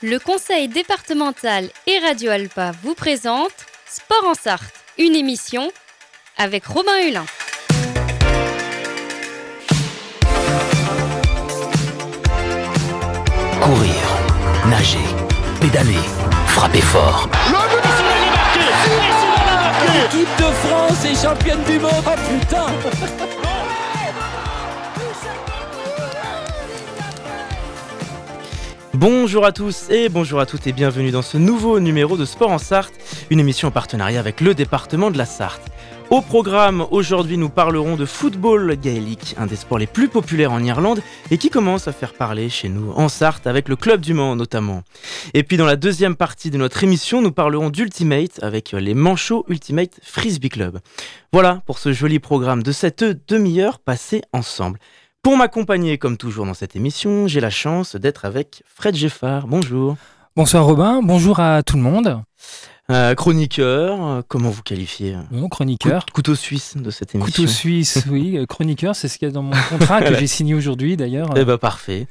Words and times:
Le 0.00 0.20
conseil 0.20 0.68
départemental 0.68 1.68
et 1.88 1.98
Radio 1.98 2.30
Alpa 2.30 2.70
vous 2.84 2.94
présente 2.94 3.50
Sport 3.84 4.28
en 4.28 4.34
Sarthe, 4.34 4.72
une 4.96 5.16
émission 5.16 5.72
avec 6.36 6.66
Robin 6.66 6.96
Hulin. 7.04 7.26
Courir, 13.60 13.92
nager, 14.68 14.98
pédaler, 15.60 15.98
frapper 16.46 16.80
fort. 16.80 17.28
L'équipe 19.94 20.36
de 20.38 20.44
France 20.44 21.04
est 21.04 21.20
championne 21.20 21.64
du 21.64 21.80
monde. 21.80 21.90
Oh 22.06 22.38
putain 22.38 23.37
Bonjour 29.00 29.44
à 29.44 29.52
tous 29.52 29.88
et 29.90 30.08
bonjour 30.08 30.40
à 30.40 30.46
toutes 30.46 30.66
et 30.66 30.72
bienvenue 30.72 31.12
dans 31.12 31.22
ce 31.22 31.38
nouveau 31.38 31.78
numéro 31.78 32.16
de 32.16 32.24
Sport 32.24 32.50
en 32.50 32.58
Sarthe, 32.58 32.94
une 33.30 33.38
émission 33.38 33.68
en 33.68 33.70
partenariat 33.70 34.18
avec 34.18 34.40
le 34.40 34.56
département 34.56 35.12
de 35.12 35.18
la 35.18 35.24
Sarthe. 35.24 35.70
Au 36.10 36.20
programme, 36.20 36.84
aujourd'hui 36.90 37.38
nous 37.38 37.48
parlerons 37.48 37.94
de 37.94 38.04
football 38.04 38.74
gaélique, 38.74 39.36
un 39.38 39.46
des 39.46 39.54
sports 39.54 39.78
les 39.78 39.86
plus 39.86 40.08
populaires 40.08 40.50
en 40.50 40.64
Irlande 40.64 41.00
et 41.30 41.38
qui 41.38 41.48
commence 41.48 41.86
à 41.86 41.92
faire 41.92 42.12
parler 42.12 42.48
chez 42.48 42.68
nous 42.68 42.90
en 42.90 43.08
Sarthe 43.08 43.46
avec 43.46 43.68
le 43.68 43.76
Club 43.76 44.00
du 44.00 44.14
Mans 44.14 44.34
notamment. 44.34 44.82
Et 45.32 45.44
puis 45.44 45.56
dans 45.56 45.64
la 45.64 45.76
deuxième 45.76 46.16
partie 46.16 46.50
de 46.50 46.58
notre 46.58 46.82
émission, 46.82 47.22
nous 47.22 47.30
parlerons 47.30 47.70
d'Ultimate 47.70 48.42
avec 48.42 48.72
les 48.72 48.94
Manchots 48.94 49.44
Ultimate 49.48 50.00
Frisbee 50.02 50.48
Club. 50.48 50.80
Voilà 51.32 51.62
pour 51.66 51.78
ce 51.78 51.92
joli 51.92 52.18
programme 52.18 52.64
de 52.64 52.72
cette 52.72 53.04
demi-heure 53.28 53.78
passée 53.78 54.22
ensemble. 54.32 54.80
Pour 55.28 55.36
m'accompagner 55.36 55.98
comme 55.98 56.16
toujours 56.16 56.46
dans 56.46 56.54
cette 56.54 56.74
émission, 56.74 57.28
j'ai 57.28 57.40
la 57.40 57.50
chance 57.50 57.96
d'être 57.96 58.24
avec 58.24 58.62
Fred 58.64 58.94
Geffard. 58.96 59.46
Bonjour. 59.46 59.98
Bonsoir 60.36 60.64
Robin, 60.64 61.02
bonjour 61.02 61.38
à 61.38 61.62
tout 61.62 61.76
le 61.76 61.82
monde. 61.82 62.22
Euh, 62.90 63.14
chroniqueur, 63.14 64.02
euh, 64.06 64.22
comment 64.26 64.48
vous 64.48 64.62
qualifiez 64.62 65.16
Non, 65.30 65.50
chroniqueur. 65.50 66.06
Coup- 66.06 66.12
couteau 66.14 66.34
suisse 66.34 66.78
de 66.78 66.90
cette 66.90 67.14
émission. 67.14 67.30
Couteau 67.30 67.46
suisse, 67.46 68.04
oui. 68.10 68.38
euh, 68.38 68.46
Chroniqueur, 68.46 68.96
c'est 68.96 69.06
ce 69.08 69.18
qu'il 69.18 69.28
y 69.28 69.30
a 69.30 69.34
dans 69.34 69.42
mon 69.42 69.52
contrat 69.68 70.00
que 70.00 70.14
j'ai 70.14 70.26
signé 70.26 70.54
aujourd'hui 70.54 70.96
d'ailleurs. 70.96 71.28
Eh 71.36 71.44
ben 71.44 71.58
parfait. 71.58 72.06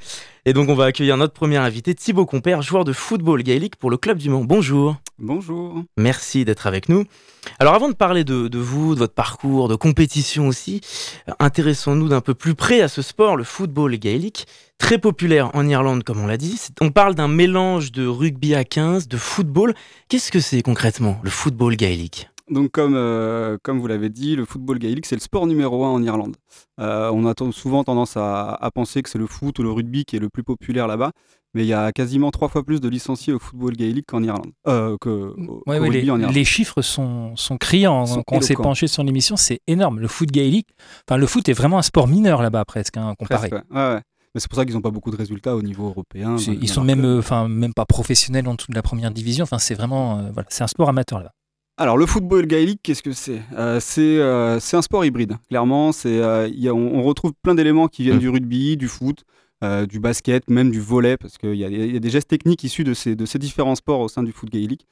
Et 0.45 0.53
donc 0.53 0.69
on 0.69 0.75
va 0.75 0.85
accueillir 0.85 1.17
notre 1.17 1.33
premier 1.33 1.57
invité, 1.57 1.95
Thibaut 1.95 2.27
Compère, 2.27 2.61
joueur 2.61 2.85
de 2.85 2.93
football 2.93 3.41
gaélique 3.41 3.77
pour 3.77 3.89
le 3.89 3.97
Club 3.97 4.19
du 4.19 4.29
Mans. 4.29 4.43
Bonjour. 4.43 4.95
Bonjour. 5.19 5.83
Merci 5.97 6.45
d'être 6.45 6.67
avec 6.67 6.89
nous. 6.89 7.05
Alors 7.57 7.73
avant 7.73 7.89
de 7.89 7.95
parler 7.95 8.23
de, 8.23 8.49
vous, 8.57 8.93
de 8.93 8.99
votre 8.99 9.15
parcours, 9.15 9.67
de 9.67 9.73
compétition 9.73 10.47
aussi, 10.47 10.81
euh, 11.27 11.33
intéressons-nous 11.39 12.09
d'un 12.09 12.21
peu 12.21 12.35
plus 12.35 12.53
près 12.53 12.81
à 12.81 12.87
ce 12.87 13.01
sport, 13.01 13.35
le 13.35 13.43
football 13.43 13.95
gaélique, 13.97 14.45
très 14.77 14.99
populaire 14.99 15.49
en 15.55 15.67
Irlande 15.67 16.03
comme 16.03 16.19
on 16.19 16.27
l'a 16.27 16.37
dit. 16.37 16.59
On 16.81 16.91
parle 16.91 17.15
d'un 17.15 17.27
mélange 17.27 17.91
de 17.91 18.05
rugby 18.05 18.53
à 18.53 18.63
15, 18.63 19.07
de 19.07 19.17
football. 19.17 19.73
Qu'est-ce 20.07 20.31
que 20.31 20.39
c'est 20.39 20.61
concrètement 20.61 21.19
le 21.23 21.31
football 21.31 21.75
gaélique? 21.75 22.29
Donc 22.49 22.71
comme, 22.71 22.93
euh, 22.95 23.57
comme 23.61 23.79
vous 23.79 23.87
l'avez 23.87 24.09
dit, 24.09 24.35
le 24.35 24.45
football 24.45 24.79
gaélique, 24.79 25.05
c'est 25.05 25.15
le 25.15 25.21
sport 25.21 25.47
numéro 25.47 25.83
un 25.83 25.89
en 25.89 26.01
Irlande. 26.01 26.35
Euh, 26.79 27.09
on 27.13 27.25
a 27.25 27.33
souvent 27.51 27.83
tendance 27.83 28.15
à, 28.15 28.53
à 28.53 28.71
penser 28.71 29.03
que 29.03 29.09
c'est 29.09 29.17
le 29.17 29.27
foot 29.27 29.59
ou 29.59 29.63
le 29.63 29.71
rugby 29.71 30.05
qui 30.05 30.15
est 30.15 30.19
le 30.19 30.29
plus 30.29 30.43
populaire 30.43 30.87
là-bas, 30.87 31.11
mais 31.53 31.63
il 31.63 31.67
y 31.67 31.73
a 31.73 31.91
quasiment 31.91 32.31
trois 32.31 32.47
fois 32.47 32.63
plus 32.63 32.79
de 32.79 32.87
licenciés 32.87 33.33
au 33.33 33.39
football 33.39 33.73
gaélique 33.73 34.05
qu'en 34.07 34.23
Irlande. 34.23 34.51
Euh, 34.67 34.95
que, 35.01 35.33
Ouais, 35.67 35.79
ouais, 35.79 35.89
les, 35.89 36.09
en 36.09 36.19
Irlande. 36.19 36.33
les 36.35 36.45
chiffres 36.45 36.81
sont, 36.81 37.35
sont 37.35 37.57
criants. 37.57 38.05
Sont 38.05 38.23
Quand 38.25 38.37
on 38.37 38.41
s'est 38.41 38.53
penché 38.53 38.87
sur 38.87 39.03
l'émission, 39.03 39.35
c'est 39.35 39.59
énorme. 39.67 39.99
Le 39.99 40.07
foot 40.07 40.31
gaélique, 40.31 40.69
enfin 41.07 41.17
le 41.17 41.27
foot 41.27 41.49
est 41.49 41.53
vraiment 41.53 41.77
un 41.79 41.83
sport 41.83 42.07
mineur 42.07 42.41
là-bas 42.41 42.63
presque, 42.65 42.95
hein, 42.97 43.13
comparé. 43.19 43.49
Presque, 43.49 43.65
ouais. 43.73 43.99
C'est 44.35 44.47
pour 44.49 44.57
ça 44.57 44.65
qu'ils 44.65 44.75
n'ont 44.75 44.81
pas 44.81 44.91
beaucoup 44.91 45.09
de 45.11 45.15
résultats 45.15 45.55
au 45.55 45.61
niveau 45.61 45.87
européen. 45.87 46.35
Ils 46.37 46.59
dans 46.59 46.67
sont 46.67 46.83
même, 46.83 47.03
euh, 47.03 47.47
même 47.47 47.73
pas 47.73 47.85
professionnels 47.85 48.47
en 48.47 48.53
dessous 48.53 48.69
de 48.69 48.75
la 48.75 48.83
première 48.83 49.11
division. 49.11 49.43
Enfin 49.43 49.57
c'est 49.57 49.73
vraiment, 49.73 50.19
euh, 50.19 50.29
voilà, 50.31 50.47
c'est 50.51 50.63
un 50.63 50.67
sport 50.67 50.89
amateur 50.89 51.19
là-bas. 51.19 51.31
Alors 51.79 51.97
le 51.97 52.05
football 52.07 52.47
gaélique, 52.47 52.79
qu'est-ce 52.81 53.03
que 53.03 53.11
c'est? 53.11 53.41
Euh, 53.53 53.79
C'est 53.79 54.01
euh, 54.19 54.59
c'est 54.59 54.77
un 54.77 54.81
sport 54.81 55.05
hybride. 55.05 55.37
Clairement, 55.47 55.91
c'est 55.91 56.19
euh, 56.21 56.49
on, 56.73 56.99
on 56.99 57.03
retrouve 57.03 57.33
plein 57.43 57.53
d'éléments 57.53 57.87
qui 57.87 58.03
viennent 58.03 58.17
Mm. 58.17 58.19
du 58.19 58.29
rugby, 58.29 58.77
du 58.77 58.87
foot, 58.87 59.23
du 59.89 59.99
basket, 59.99 60.49
même 60.49 60.71
du 60.71 60.79
volley, 60.79 61.17
parce 61.17 61.37
qu'il 61.37 61.55
y, 61.55 61.63
a 61.63 61.69
des- 61.69 61.87
il 61.87 61.93
y 61.93 61.97
a 61.97 61.99
des 61.99 62.09
gestes 62.09 62.29
techniques 62.29 62.63
issus 62.63 62.83
de 62.83 62.93
ces, 62.93 63.15
de 63.15 63.25
ces 63.25 63.39
différents 63.39 63.75
sports 63.75 63.99
au 64.01 64.07
sein 64.07 64.23
du 64.23 64.31
foot 64.31 64.49
gaélique. 64.49 64.87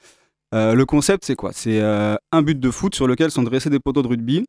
Le 0.54 0.84
concept, 0.86 1.26
c'est 1.26 1.36
quoi? 1.36 1.52
C'est 1.54 1.82
un 1.82 2.42
but 2.42 2.60
de 2.60 2.72
foot 2.72 2.96
sur 2.96 3.08
lequel 3.08 3.30
sont 3.32 3.44
dressés 3.44 3.70
des 3.70 3.80
poteaux 3.80 4.02
de 4.04 4.08
rugby 4.08 4.46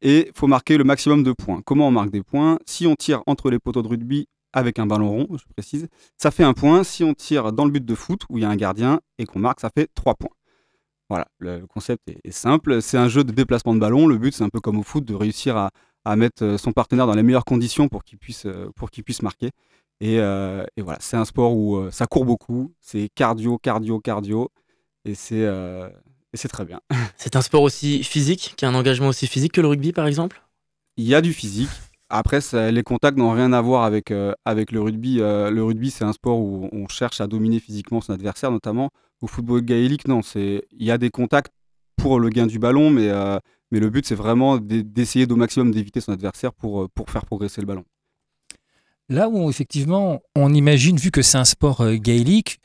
et 0.00 0.26
il 0.28 0.32
faut 0.34 0.46
marquer 0.48 0.78
le 0.78 0.84
maximum 0.84 1.22
de 1.24 1.32
points. 1.32 1.60
Comment 1.64 1.88
on 1.88 1.90
marque 1.92 2.10
des 2.10 2.22
points? 2.22 2.58
Si 2.66 2.86
on 2.86 2.94
tire 2.96 3.22
entre 3.26 3.50
les 3.50 3.58
poteaux 3.58 3.82
de 3.82 3.88
rugby 3.88 4.26
avec 4.52 4.78
un 4.78 4.86
ballon 4.86 5.10
rond, 5.10 5.26
je 5.32 5.44
précise, 5.56 5.88
ça 6.20 6.30
fait 6.30 6.44
un 6.44 6.54
point. 6.54 6.82
Si 6.84 7.04
on 7.04 7.14
tire 7.14 7.52
dans 7.52 7.64
le 7.64 7.70
but 7.70 7.84
de 7.84 7.94
foot 7.94 8.22
où 8.30 8.38
il 8.38 8.42
y 8.42 8.44
a 8.44 8.50
un 8.50 8.56
gardien 8.56 9.00
et 9.18 9.26
qu'on 9.26 9.38
marque, 9.40 9.60
ça 9.60 9.70
fait 9.76 9.88
trois 9.94 10.14
points. 10.14 10.30
Voilà, 11.12 11.26
le, 11.40 11.60
le 11.60 11.66
concept 11.66 12.08
est, 12.08 12.18
est 12.24 12.30
simple. 12.30 12.80
C'est 12.80 12.96
un 12.96 13.08
jeu 13.08 13.22
de 13.22 13.32
déplacement 13.32 13.74
de 13.74 13.80
ballon. 13.80 14.06
Le 14.06 14.16
but, 14.16 14.34
c'est 14.34 14.44
un 14.44 14.48
peu 14.48 14.60
comme 14.60 14.78
au 14.78 14.82
foot, 14.82 15.04
de 15.04 15.14
réussir 15.14 15.58
à, 15.58 15.70
à 16.06 16.16
mettre 16.16 16.42
euh, 16.42 16.56
son 16.56 16.72
partenaire 16.72 17.06
dans 17.06 17.14
les 17.14 17.22
meilleures 17.22 17.44
conditions 17.44 17.88
pour 17.88 18.02
qu'il 18.02 18.16
puisse, 18.18 18.46
euh, 18.46 18.70
pour 18.76 18.90
qu'il 18.90 19.04
puisse 19.04 19.20
marquer. 19.20 19.50
Et, 20.00 20.18
euh, 20.20 20.64
et 20.78 20.80
voilà, 20.80 20.98
c'est 21.02 21.18
un 21.18 21.26
sport 21.26 21.54
où 21.54 21.90
ça 21.90 22.06
court 22.06 22.24
beaucoup. 22.24 22.72
C'est 22.80 23.10
cardio, 23.14 23.58
cardio, 23.58 24.00
cardio. 24.00 24.48
Et 25.04 25.14
c'est, 25.14 25.44
euh, 25.44 25.90
très 26.48 26.64
bien. 26.64 26.80
C'est 27.18 27.36
un 27.36 27.42
sport 27.42 27.60
aussi 27.60 28.02
physique, 28.04 28.54
qui 28.56 28.64
a 28.64 28.68
un 28.70 28.74
engagement 28.74 29.08
aussi 29.08 29.26
physique 29.26 29.52
que 29.52 29.60
le 29.60 29.68
rugby 29.68 29.92
par 29.92 30.06
exemple? 30.06 30.42
Il 30.96 31.04
y 31.04 31.14
a 31.14 31.20
du 31.20 31.34
physique. 31.34 31.68
Après, 32.08 32.40
ça- 32.40 32.70
les 32.70 32.82
contacts 32.82 33.18
n'ont 33.18 33.32
rien 33.32 33.52
à 33.52 33.60
voir 33.60 33.84
avec, 33.84 34.10
euh, 34.10 34.32
avec 34.46 34.72
le 34.72 34.80
rugby. 34.80 35.16
Le 35.18 35.60
rugby, 35.62 35.90
c'est 35.90 36.04
un 36.04 36.12
sport 36.14 36.38
où 36.38 36.68
on 36.72 36.88
cherche 36.88 37.20
à 37.20 37.26
dominer 37.26 37.60
physiquement 37.60 38.00
son 38.00 38.12
adversaire, 38.14 38.50
notamment. 38.50 38.90
Au 39.22 39.26
football 39.26 39.62
gaélique, 39.62 40.06
non. 40.08 40.20
c'est- 40.22 40.62
Il 40.72 40.84
y 40.86 40.90
a 40.90 40.98
des 40.98 41.08
contacts 41.10 41.52
pour 41.96 42.20
le 42.20 42.28
gain 42.28 42.46
du 42.46 42.58
ballon, 42.58 42.90
mais, 42.90 43.08
euh, 43.08 43.38
mais 43.70 43.80
le 43.80 43.88
but, 43.88 44.04
c'est 44.04 44.14
vraiment 44.16 44.58
d'e- 44.58 44.82
d'essayer 44.82 45.26
au 45.30 45.36
maximum 45.36 45.70
d'éviter 45.70 46.00
son 46.00 46.12
adversaire 46.12 46.52
pour, 46.52 46.82
euh, 46.82 46.88
pour 46.94 47.08
faire 47.08 47.24
progresser 47.24 47.60
le 47.60 47.66
ballon. 47.66 47.84
Là 49.08 49.28
où 49.28 49.50
effectivement 49.50 50.20
on 50.36 50.54
imagine, 50.54 50.96
vu 50.96 51.10
que 51.10 51.22
c'est 51.22 51.36
un 51.36 51.44
sport 51.44 51.82
euh, 51.82 51.96
gaélique, 51.96 52.58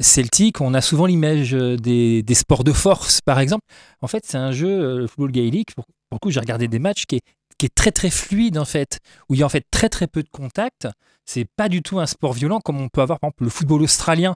celtique, 0.00 0.60
on 0.60 0.72
a 0.74 0.80
souvent 0.80 1.06
l'image 1.06 1.50
des, 1.52 2.22
des 2.22 2.34
sports 2.34 2.64
de 2.64 2.72
force 2.72 3.20
par 3.20 3.38
exemple. 3.38 3.64
En 4.00 4.06
fait, 4.06 4.24
c'est 4.26 4.38
un 4.38 4.52
jeu, 4.52 4.98
le 4.98 5.06
football 5.06 5.32
gaélique, 5.32 5.74
pour, 5.74 5.84
pour 5.84 6.16
le 6.16 6.18
coup 6.18 6.30
j'ai 6.30 6.40
regardé 6.40 6.68
des 6.68 6.78
matchs 6.78 7.04
qui 7.06 7.16
est, 7.16 7.20
qui 7.58 7.66
est 7.66 7.74
très 7.74 7.90
très 7.90 8.08
fluide 8.10 8.56
en 8.56 8.64
fait, 8.64 9.00
où 9.28 9.34
il 9.34 9.40
y 9.40 9.42
a 9.42 9.46
en 9.46 9.50
fait 9.50 9.66
très 9.70 9.88
très 9.88 10.06
peu 10.06 10.22
de 10.22 10.28
contact. 10.30 10.86
C'est 11.26 11.46
pas 11.56 11.68
du 11.68 11.82
tout 11.82 11.98
un 11.98 12.06
sport 12.06 12.32
violent 12.32 12.60
comme 12.60 12.80
on 12.80 12.88
peut 12.88 13.02
avoir 13.02 13.18
par 13.20 13.28
exemple 13.28 13.44
le 13.44 13.50
football 13.50 13.82
australien, 13.82 14.34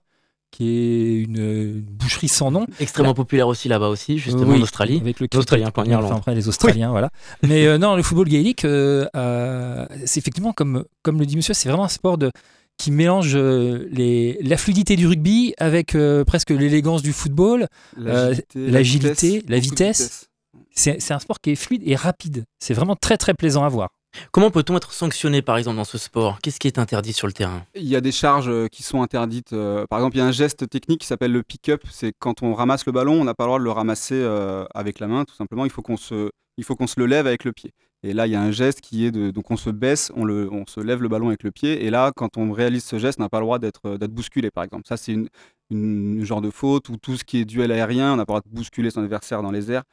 qui 0.53 0.69
est 0.69 1.15
une, 1.23 1.39
une 1.39 1.81
boucherie 1.81 2.29
sans 2.29 2.53
nom. 2.53 2.67
Extrêmement 2.79 3.15
populaire 3.15 3.49
aussi 3.49 3.69
là-bas 3.69 3.89
aussi, 3.89 4.19
justement 4.19 4.53
Oui, 4.53 4.61
en 4.61 4.63
Australie. 4.63 4.99
Avec 5.01 5.19
le 5.19 5.27
Les 5.33 5.39
Australiens, 5.39 5.71
pas 5.71 5.83
en 5.83 5.87
Irlande. 5.87 6.05
Enfin, 6.05 6.17
après, 6.19 6.35
les 6.37 6.47
Australiens, 6.47 6.91
voilà. 6.91 7.11
Mais 7.43 7.67
euh, 7.67 7.79
non, 7.79 7.97
le 7.97 8.03
football 8.05 8.29
gaélique, 8.29 8.65
euh, 8.65 9.07
euh, 9.17 9.87
c'est 10.05 10.21
effectivement, 10.21 10.53
comme, 10.53 10.85
comme 11.03 11.19
le 11.19 11.27
dit 11.27 11.37
monsieur, 11.37 11.55
c'est 11.55 11.69
vraiment 11.69 11.85
un 11.85 11.89
sport 11.89 12.19
de, 12.19 12.31
qui 12.79 12.91
mélange 12.91 13.35
euh, 13.35 13.89
les, 13.91 14.39
la 14.43 14.57
fluidité 14.57 14.95
du 14.95 15.07
rugby 15.07 15.55
avec 15.59 15.95
euh, 15.95 16.25
presque 16.25 16.51
l'élégance 16.51 17.03
du 17.03 17.13
football. 17.13 17.67
Euh, 17.99 18.35
l'agilité, 18.55 19.43
la 19.49 19.59
vitesse. 19.59 20.29
C'est 20.75 21.01
c'est 21.03 21.13
un 21.13 21.19
sport 21.19 21.39
qui 21.41 21.51
est 21.51 21.55
fluide 21.55 21.83
et 21.85 21.95
rapide. 21.95 22.45
C'est 22.59 22.73
vraiment 22.75 22.97
très 22.97 23.19
très 23.19 23.35
plaisant 23.35 23.65
à 23.65 23.69
voir. 23.69 23.91
Comment 24.31 24.51
peut-on 24.51 24.77
être 24.77 24.93
sanctionné 24.93 25.43
par 25.43 25.57
exemple 25.57 25.77
dans 25.77 25.85
ce 25.85 25.99
sport? 25.99 26.39
Qu'est-ce 26.43 26.61
qui 26.61 26.67
est 26.67 26.79
interdit 26.79 27.13
sur 27.13 27.27
le 27.27 27.33
terrain? 27.33 27.65
Il 27.75 27.85
y 27.85 27.97
a 27.97 28.01
des 28.01 28.13
charges 28.13 28.49
euh, 28.49 28.67
qui 28.69 28.83
sont 28.83 29.03
interdites. 29.03 29.53
euh, 29.53 29.87
par 29.87 29.99
exemple, 29.99 30.17
il 30.17 30.21
y 30.21 30.23
a 30.23 30.27
un 30.27 30.33
geste 30.33 30.69
technique 30.69 31.01
qui 31.01 31.07
s'appelle 31.07 31.33
le 31.33 31.43
pick-up. 31.43 31.83
C'est 31.91 32.13
quand 32.19 32.43
on 32.43 32.55
ramasse 32.55 32.87
le 32.87 32.93
ballon, 32.93 33.21
on 33.21 33.25
n'a 33.25 33.35
pas 33.35 33.45
le 33.45 33.49
droit 33.49 33.59
de 33.59 33.65
le 33.65 33.71
ramasser 33.71 34.15
euh, 34.15 34.65
avec 34.75 35.01
la 35.01 35.07
main, 35.07 35.25
tout 35.25 35.35
simplement. 35.35 35.65
Il 35.65 35.71
faut 35.71 35.83
qu'on 35.83 35.97
se, 35.97 36.31
il 36.57 36.65
faut 36.65 36.77
qu'on 36.77 36.87
se 36.87 36.99
le 36.99 37.07
lève 37.07 37.27
avec 37.27 37.45
le 37.45 37.53
pied. 37.53 37.73
Et 38.05 38.15
là, 38.15 38.27
il 38.27 38.33
y 38.33 38.35
a 38.35 38.43
un 38.43 38.51
geste 38.51 38.81
qui 38.81 39.07
est 39.07 39.13
de. 39.13 39.31
Donc, 39.31 39.51
on 39.51 39.57
se 39.57 39.71
baisse, 39.71 40.11
on, 40.17 40.25
le, 40.25 40.51
on 40.53 40.67
se 40.67 40.81
lève 40.81 41.03
le 41.03 41.09
ballon 41.09 41.29
avec 41.29 41.43
le 41.45 41.51
pied. 41.51 41.85
Et 41.85 41.91
là, 41.91 42.11
quand 42.15 42.37
on 42.37 42.53
réalise 42.53 42.85
ce 42.85 42.99
geste, 42.99 43.21
on 43.21 43.23
n'a 43.23 43.29
pas 43.29 43.39
le 43.39 43.45
droit 43.45 43.59
d'être, 43.59 43.97
bousculé, 44.09 44.51
par 44.51 44.65
exemple. 44.65 44.85
Ça, 44.89 44.97
c'est 44.97 45.13
une, 45.13 45.29
une, 45.71 46.25
genre 46.25 46.41
de 46.41 46.51
faute 46.51 46.89
ou 46.89 46.97
tout 46.97 47.17
ce 47.17 47.25
qui 47.25 47.39
est 47.39 47.45
duel 47.45 47.71
aérien, 47.71 48.15
on 48.15 48.17
n'a 48.17 48.27
pas 48.27 48.35
le 48.35 48.41
droit 48.41 48.51
de 48.51 48.57
bousculer 48.57 48.91
son 48.91 49.03
adversaire 49.03 49.43
dans 49.43 49.53
les 49.53 49.71
airs. 49.71 49.85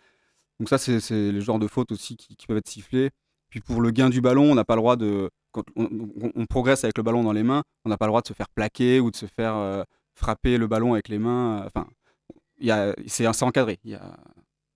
Donc, 0.60 0.70
ça, 0.70 0.78
c'est, 0.78 1.00
c'est 1.00 1.32
le 1.32 1.40
genre 1.40 1.60
de 1.60 1.68
faute 1.68 1.92
aussi 1.92 2.18
qui, 2.18 2.36
qui 2.36 2.48
peuvent 2.48 2.58
être 2.58 2.68
sifflées. 2.68 3.12
Puis, 3.50 3.62
pour 3.62 3.82
le 3.82 3.92
gain 3.92 4.10
du 4.10 4.22
ballon, 4.22 4.52
on 4.52 4.56
n'a 4.56 4.66
pas 4.66 4.76
le 4.76 4.82
droit 4.82 4.96
de. 4.96 5.30
Quand 5.52 5.64
on, 5.76 6.46
progresse 6.46 6.84
avec 6.84 6.98
le 6.98 7.04
ballon 7.04 7.24
dans 7.24 7.32
les 7.32 7.42
mains, 7.42 7.64
on 7.84 7.90
n'a 7.90 7.98
pas 7.98 8.06
le 8.06 8.12
droit 8.12 8.22
de 8.22 8.28
se 8.28 8.34
faire 8.34 8.50
plaquer 8.50 9.00
ou 9.00 9.10
de 9.10 9.16
se 9.16 9.26
faire 9.26 9.56
euh, 9.56 9.84
frapper 10.14 10.58
le 10.60 10.68
ballon 10.68 10.94
avec 10.94 11.08
les 11.08 11.18
mains. 11.18 11.64
Enfin, 11.66 11.88
y 12.60 12.70
a, 12.70 12.94
c'est, 13.08 13.26
encadré. 13.42 13.80
Y 13.84 13.96
a, 13.96 14.00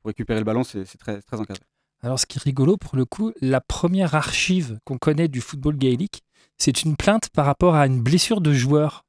pour 0.01 0.07
récupérer 0.07 0.39
le 0.39 0.45
ballon, 0.45 0.63
c'est, 0.63 0.85
très, 0.97 1.21
encadré. 1.31 1.63
Alors, 2.01 2.19
ce 2.19 2.25
qui 2.25 2.39
est 2.39 2.41
rigolo, 2.41 2.75
pour 2.77 2.95
le 2.95 3.05
coup, 3.05 3.31
la 3.39 3.61
première 3.61 4.15
archive 4.15 4.79
qu'on 4.83 4.97
connaît 4.97 5.27
du 5.27 5.41
football 5.41 5.77
gaélique, 5.77 6.23
c'est 6.57 6.83
une 6.83 6.95
plainte 6.95 7.29
par 7.29 7.45
rapport 7.45 7.75
à 7.75 7.85
une 7.85 8.01
blessure 8.01 8.41
de 8.41 8.51
joueur. 8.51 9.05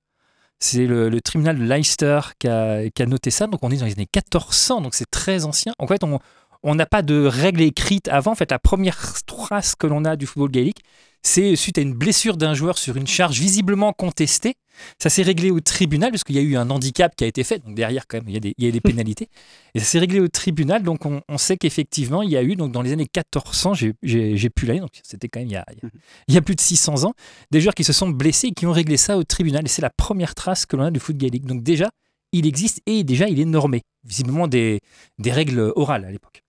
C'est 0.60 0.86
le, 0.86 1.08
le 1.08 1.20
tribunal 1.20 1.58
de 1.58 1.64
Leicester 1.64 2.20
qui 2.38 2.48
a, 2.48 2.88
qui 2.90 3.02
a 3.02 3.06
noté 3.06 3.30
ça. 3.30 3.46
Donc, 3.46 3.60
on 3.62 3.70
est 3.70 3.78
dans 3.78 3.86
les 3.86 3.92
années 3.92 4.08
1400, 4.14 4.82
donc 4.82 4.94
c'est 4.94 5.10
très 5.10 5.46
ancien. 5.46 5.72
En 5.78 5.86
fait, 5.86 6.04
on 6.04 6.20
on 6.64 6.74
n'a 6.74 6.86
pas 6.86 7.02
de 7.02 7.24
règles 7.24 7.60
écrites 7.60 8.08
avant. 8.08 8.32
En 8.32 8.34
fait, 8.34 8.50
la 8.50 8.58
première 8.58 8.98
trace 9.26 9.74
que 9.76 9.86
l'on 9.86 10.04
a 10.04 10.16
du 10.16 10.26
football 10.26 10.50
gaélique, 10.50 10.80
c'est 11.22 11.56
suite 11.56 11.78
à 11.78 11.80
une 11.80 11.94
blessure 11.94 12.36
d'un 12.36 12.52
joueur 12.52 12.76
sur 12.76 12.96
une 12.96 13.06
charge 13.06 13.38
visiblement 13.40 13.92
contestée. 13.92 14.54
Ça 15.00 15.08
s'est 15.08 15.22
réglé 15.22 15.50
au 15.50 15.60
tribunal 15.60 16.10
parce 16.10 16.22
qu'il 16.24 16.36
y 16.36 16.38
a 16.38 16.42
eu 16.42 16.56
un 16.56 16.68
handicap 16.68 17.14
qui 17.16 17.24
a 17.24 17.26
été 17.26 17.44
fait. 17.44 17.60
Donc 17.64 17.74
derrière, 17.74 18.06
quand 18.06 18.18
même, 18.18 18.28
il 18.28 18.34
y 18.34 18.36
a 18.36 18.40
des, 18.40 18.54
il 18.58 18.64
y 18.64 18.68
a 18.68 18.70
des 18.72 18.80
pénalités. 18.82 19.28
Et 19.74 19.78
ça 19.78 19.84
s'est 19.86 19.98
réglé 20.00 20.20
au 20.20 20.28
tribunal. 20.28 20.82
Donc 20.82 21.06
on, 21.06 21.22
on 21.28 21.38
sait 21.38 21.56
qu'effectivement, 21.56 22.20
il 22.22 22.30
y 22.30 22.36
a 22.36 22.42
eu, 22.42 22.56
donc 22.56 22.72
dans 22.72 22.82
les 22.82 22.92
années 22.92 23.06
1400, 23.14 23.72
j'ai- 23.74 23.94
pu 24.50 24.66
l'année, 24.66 24.80
donc 24.80 24.90
c'était 25.02 25.28
quand 25.28 25.40
même 25.40 25.48
il 25.48 25.52
y, 25.52 25.56
a, 25.56 25.64
il 25.72 25.76
y 25.82 25.86
a- 25.86 25.90
il 26.28 26.34
y 26.34 26.38
a 26.38 26.42
plus 26.42 26.56
de 26.56 26.60
600 26.60 27.04
ans, 27.04 27.14
des 27.50 27.60
joueurs 27.60 27.74
qui 27.74 27.84
se 27.84 27.92
sont 27.94 28.08
blessés 28.10 28.48
et 28.48 28.52
qui 28.52 28.66
ont 28.66 28.72
réglé 28.72 28.96
ça 28.98 29.16
au 29.16 29.24
tribunal. 29.24 29.64
Et 29.64 29.68
c'est 29.68 29.82
la 29.82 29.90
première 29.90 30.34
trace 30.34 30.66
que 30.66 30.76
l'on 30.76 30.84
a 30.84 30.90
du 30.90 31.00
foot 31.00 31.16
gaélique. 31.16 31.46
Donc 31.46 31.62
déjà, 31.62 31.90
il 32.32 32.46
existe 32.46 32.80
et 32.86 33.02
déjà, 33.04 33.28
il 33.28 33.40
est 33.40 33.44
normé. 33.46 33.82
Visiblement 34.04 34.46
des, 34.48 34.80
des 35.18 35.32
règles 35.32 35.72
orales 35.76 36.04
à 36.04 36.10
l'époque. 36.10 36.42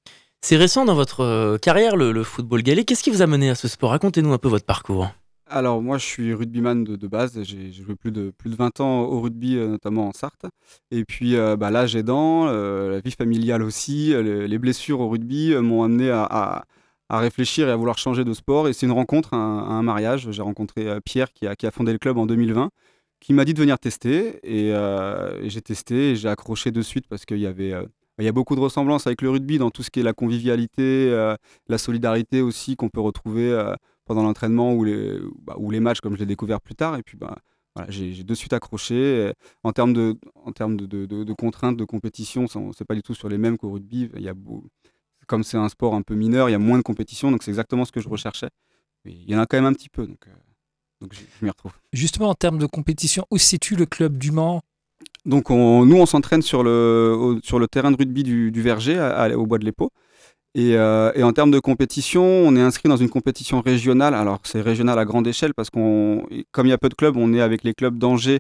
C'est 0.48 0.58
récent 0.58 0.86
dans 0.86 0.94
votre 0.94 1.22
euh, 1.22 1.58
carrière, 1.58 1.96
le, 1.96 2.24
football 2.24 2.62
gaélique. 2.62 2.88
Qu'est-ce 2.88 3.02
qui 3.02 3.10
vous 3.10 3.24
a 3.24 3.26
mené 3.26 3.50
à 3.50 3.56
ce 3.56 3.68
sport? 3.68 3.90
Racontez-nous 3.90 4.32
un 4.32 4.38
peu 4.38 4.48
votre 4.48 4.64
parcours. 4.64 5.10
Alors 5.48 5.82
moi 5.82 5.98
je 5.98 6.06
suis 6.06 6.36
rugbyman 6.36 6.84
de, 6.84 7.08
base, 7.08 7.42
j'ai 7.42 7.72
joué 7.72 7.96
plus 7.96 8.12
de, 8.12 8.30
plus 8.30 8.52
de 8.52 8.56
20 8.56 8.80
ans 8.80 9.02
au 9.06 9.22
rugby, 9.22 9.58
euh, 9.58 9.70
notamment 9.70 10.08
en 10.08 10.12
Sarthe. 10.14 10.46
Et 10.92 11.04
puis 11.04 11.36
euh, 11.36 11.56
bah, 11.56 11.72
l'âge 11.72 11.96
aidant, 11.96 12.46
euh, 12.48 12.92
la 12.92 13.00
vie 13.00 13.10
familiale 13.10 13.64
aussi, 13.64 14.12
le- 14.12 14.46
les 14.46 14.60
blessures 14.60 15.00
au 15.00 15.10
rugby 15.10 15.56
m'ont 15.56 15.82
amené 15.82 16.12
à, 16.12 16.64
à- 17.10 17.20
réfléchir 17.20 17.68
et 17.68 17.72
à 17.72 17.76
vouloir 17.76 17.98
changer 17.98 18.24
de 18.24 18.34
sport. 18.36 18.68
Et 18.68 18.74
c'est 18.74 18.86
une 18.86 18.92
rencontre, 18.92 19.34
un, 19.34 19.82
mariage. 19.82 20.30
J'ai 20.30 20.44
rencontré 20.44 21.02
Pierre 21.02 21.34
qui 21.34 21.48
a, 21.48 21.56
qui 21.56 21.66
a 21.66 21.72
fondé 21.72 21.92
le 21.92 21.98
club 21.98 22.20
en 22.20 22.28
2020, 22.28 22.70
qui 23.20 23.34
m'a 23.34 23.46
dit 23.46 23.56
de 23.56 23.60
venir 23.60 23.80
tester. 23.80 24.40
Et, 24.44 24.72
j'ai 25.50 25.62
testé 25.64 26.12
et 26.12 26.16
j'ai 26.16 26.30
accroché 26.30 26.70
de 26.70 26.84
suite 26.84 27.08
parce 27.10 27.26
qu'il 27.26 27.40
y 27.40 27.48
avait... 27.48 27.74
il 28.24 28.26
y 28.26 28.30
a 28.30 28.32
beaucoup 28.32 28.56
de 28.56 28.62
ressemblances 28.62 29.08
avec 29.08 29.22
le 29.22 29.30
rugby 29.30 29.58
dans 29.58 29.72
tout 29.72 29.84
ce 29.84 29.90
qui 29.92 30.00
est 30.00 30.04
la 30.04 30.14
convivialité, 30.14 31.10
euh, 31.12 31.36
la 31.68 31.78
solidarité 31.78 32.42
aussi 32.42 32.76
qu'on 32.76 32.90
peut 32.90 33.02
retrouver 33.02 33.52
euh, 33.52 33.74
pendant 34.06 34.24
l'entraînement 34.24 34.74
ou 34.74 34.84
les, 34.84 35.20
bah, 35.42 35.56
ou 35.58 35.72
les 35.72 35.80
matchs 35.80 36.00
comme 36.02 36.14
je 36.16 36.20
l'ai 36.20 36.26
découvert 36.26 36.62
plus 36.62 36.76
tard. 36.76 36.98
Et 36.98 37.04
puis 37.04 37.18
bah, 37.18 37.38
j'ai 37.90 38.24
de 38.24 38.34
suite 38.36 38.54
accroché. 38.54 39.34
En 39.64 39.74
termes 39.74 39.94
de, 39.94 40.18
en 40.36 40.52
de, 40.52 40.86
de- 40.86 41.06
de- 41.06 41.24
de 41.24 41.34
contraintes, 41.34 41.76
de 41.76 41.84
compétition, 41.84 42.46
c'est 42.48 42.86
pas 42.86 42.96
du 42.96 43.02
tout 43.04 43.14
sur 43.14 43.28
les 43.28 43.38
mêmes 43.38 43.58
qu'au 43.58 43.72
rugby. 43.72 44.10
Comme 45.28 45.44
c'est 45.44 45.58
un 45.58 45.70
sport 45.70 45.96
un 45.96 46.02
peu 46.04 46.14
mineur, 46.16 46.50
il 46.50 46.52
y 46.52 46.56
a 46.56 46.60
moins 46.60 46.78
de 46.78 46.84
compétition, 46.84 47.32
donc 47.32 47.44
c'est 47.44 47.52
exactement 47.52 47.84
ce 47.84 47.92
que 47.92 48.00
je 48.00 48.08
recherchais. 48.08 48.50
Et 49.06 49.12
il 49.12 49.30
y 49.30 49.36
en 49.36 49.40
a 49.40 49.46
quand 49.46 49.58
même 49.58 49.66
un 49.66 49.74
petit 49.74 49.90
peu, 49.90 50.06
donc, 50.06 50.28
euh, 50.28 51.08
je, 51.12 51.20
je 51.20 51.44
m'y 51.46 51.50
retrouve. 51.50 51.74
Justement, 51.94 52.30
en 52.30 52.36
termes 52.36 52.60
de 52.60 52.66
compétition, 52.68 53.26
où 53.32 53.38
se 53.38 53.46
situe 53.46 53.76
le 53.76 53.88
club 53.88 54.18
du 54.18 54.32
Mans? 54.32 54.62
Donc 55.25 55.50
on- 55.50 55.86
nous, 55.86 55.98
on 55.98 56.06
s'entraîne 56.06 56.42
sur 56.42 56.63
le, 56.63 57.39
sur 57.44 57.60
le 57.60 57.68
terrain 57.68 57.92
de 57.92 57.98
rugby 57.98 58.24
du, 58.24 58.51
Verger, 58.62 59.00
au 59.36 59.45
bois 59.45 59.57
de 59.57 59.66
l'Épau. 59.66 59.89
Et, 60.54 60.77
euh, 60.77 61.12
et 61.16 61.24
en 61.24 61.33
termes 61.33 61.51
de 61.51 61.60
compétition, 61.60 62.24
on 62.24 62.56
est 62.56 62.62
inscrit 62.62 62.88
dans 62.88 62.95
une 62.98 63.10
compétition 63.10 63.60
régionale. 63.62 64.13
Alors 64.13 64.39
c'est 64.44 64.62
régional 64.62 64.98
à 65.00 65.04
grande 65.06 65.27
échelle 65.27 65.54
parce 65.54 65.69
qu'on, 65.69 66.25
comme 66.51 66.68
il 66.68 66.69
y 66.69 66.74
a 66.74 66.77
peu 66.77 66.89
de 66.89 66.94
clubs, 66.95 67.18
on 67.18 67.33
est 67.33 67.42
avec 67.42 67.63
les 67.63 67.74
clubs 67.74 67.98
d'Angers, 67.98 68.39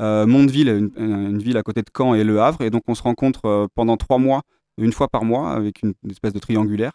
euh, 0.00 0.26
Mondeville, 0.26 0.68
une, 0.68 0.90
une 0.98 1.38
ville 1.38 1.56
à 1.56 1.62
côté 1.62 1.80
de 1.80 1.90
Caen 1.96 2.14
et 2.14 2.24
Le 2.24 2.40
Havre. 2.40 2.60
Et 2.62 2.70
donc 2.70 2.82
on 2.88 2.94
se 2.94 3.02
rencontre 3.02 3.46
euh, 3.46 3.66
pendant 3.74 3.96
trois 3.96 4.18
mois, 4.18 4.42
une 4.76 4.92
fois 4.92 5.08
par 5.08 5.24
mois, 5.24 5.52
avec 5.52 5.82
une 5.82 5.94
espèce 6.10 6.32
de 6.34 6.38
triangulaire. 6.38 6.92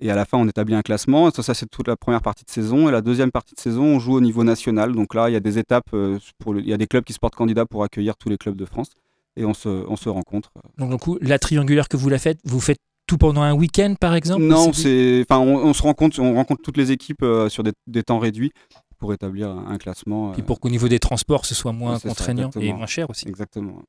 Et 0.00 0.10
à 0.10 0.14
la 0.14 0.24
fin, 0.26 0.36
on 0.38 0.46
établit 0.46 0.74
un 0.74 0.82
classement. 0.82 1.30
Ça, 1.30 1.42
ça, 1.42 1.54
c'est 1.54 1.66
toute 1.70 1.88
la 1.88 1.96
première 1.96 2.20
partie 2.20 2.44
de 2.44 2.50
saison. 2.50 2.88
Et 2.88 2.92
la 2.92 3.00
deuxième 3.00 3.30
partie 3.30 3.54
de 3.54 3.60
saison, 3.60 3.84
on 3.84 3.98
joue 3.98 4.14
au 4.14 4.20
niveau 4.20 4.44
national. 4.44 4.92
Donc 4.94 5.14
là, 5.14 5.30
il 5.30 5.32
y 5.32 5.36
a 5.36 5.40
des 5.40 5.58
étapes. 5.58 5.84
euh, 5.94 6.18
pour 6.38 6.52
le- 6.52 6.60
il 6.60 6.68
y 6.68 6.72
a 6.72 6.76
des 6.76 6.86
clubs 6.86 7.04
qui 7.04 7.12
se 7.14 7.18
portent 7.18 7.34
candidats 7.34 7.64
pour 7.66 7.82
accueillir 7.82 8.16
tous 8.16 8.28
les 8.28 8.36
clubs 8.36 8.56
de 8.56 8.64
France. 8.66 8.88
Et 9.36 9.44
on 9.44 9.54
se, 9.54 9.68
on 9.68 9.96
se 9.96 10.08
rencontre. 10.08 10.50
Donc, 10.78 10.90
du 10.90 10.96
coup, 10.98 11.18
la 11.20 11.38
triangulaire 11.38 11.88
que 11.88 11.96
vous 11.96 12.08
la 12.08 12.18
faites, 12.18 12.38
vous 12.44 12.60
faites 12.60 12.78
tout 13.06 13.18
pendant 13.18 13.42
un 13.42 13.52
week-end, 13.54 13.94
par 14.00 14.14
exemple 14.14 14.42
Non, 14.42 14.72
c'est, 14.72 15.24
enfin, 15.28 15.38
on, 15.40 15.56
on 15.56 15.72
se 15.72 15.82
rencontre, 15.82 16.18
on 16.20 16.34
rencontre 16.34 16.60
toutes 16.62 16.76
les 16.76 16.90
équipes 16.90 17.22
euh, 17.22 17.48
sur 17.48 17.62
des, 17.62 17.72
des 17.86 18.02
temps 18.02 18.18
réduits 18.18 18.50
pour 18.98 19.12
établir 19.12 19.48
un, 19.50 19.66
un 19.68 19.78
classement. 19.78 20.32
Euh, 20.32 20.42
pour 20.42 20.58
qu'au 20.58 20.70
niveau 20.70 20.88
des 20.88 20.98
transports, 20.98 21.44
ce 21.46 21.54
soit 21.54 21.72
moins 21.72 21.98
ça, 21.98 22.08
contraignant 22.08 22.50
et 22.60 22.72
moins 22.72 22.86
cher 22.86 23.08
aussi. 23.10 23.28
Exactement. 23.28 23.82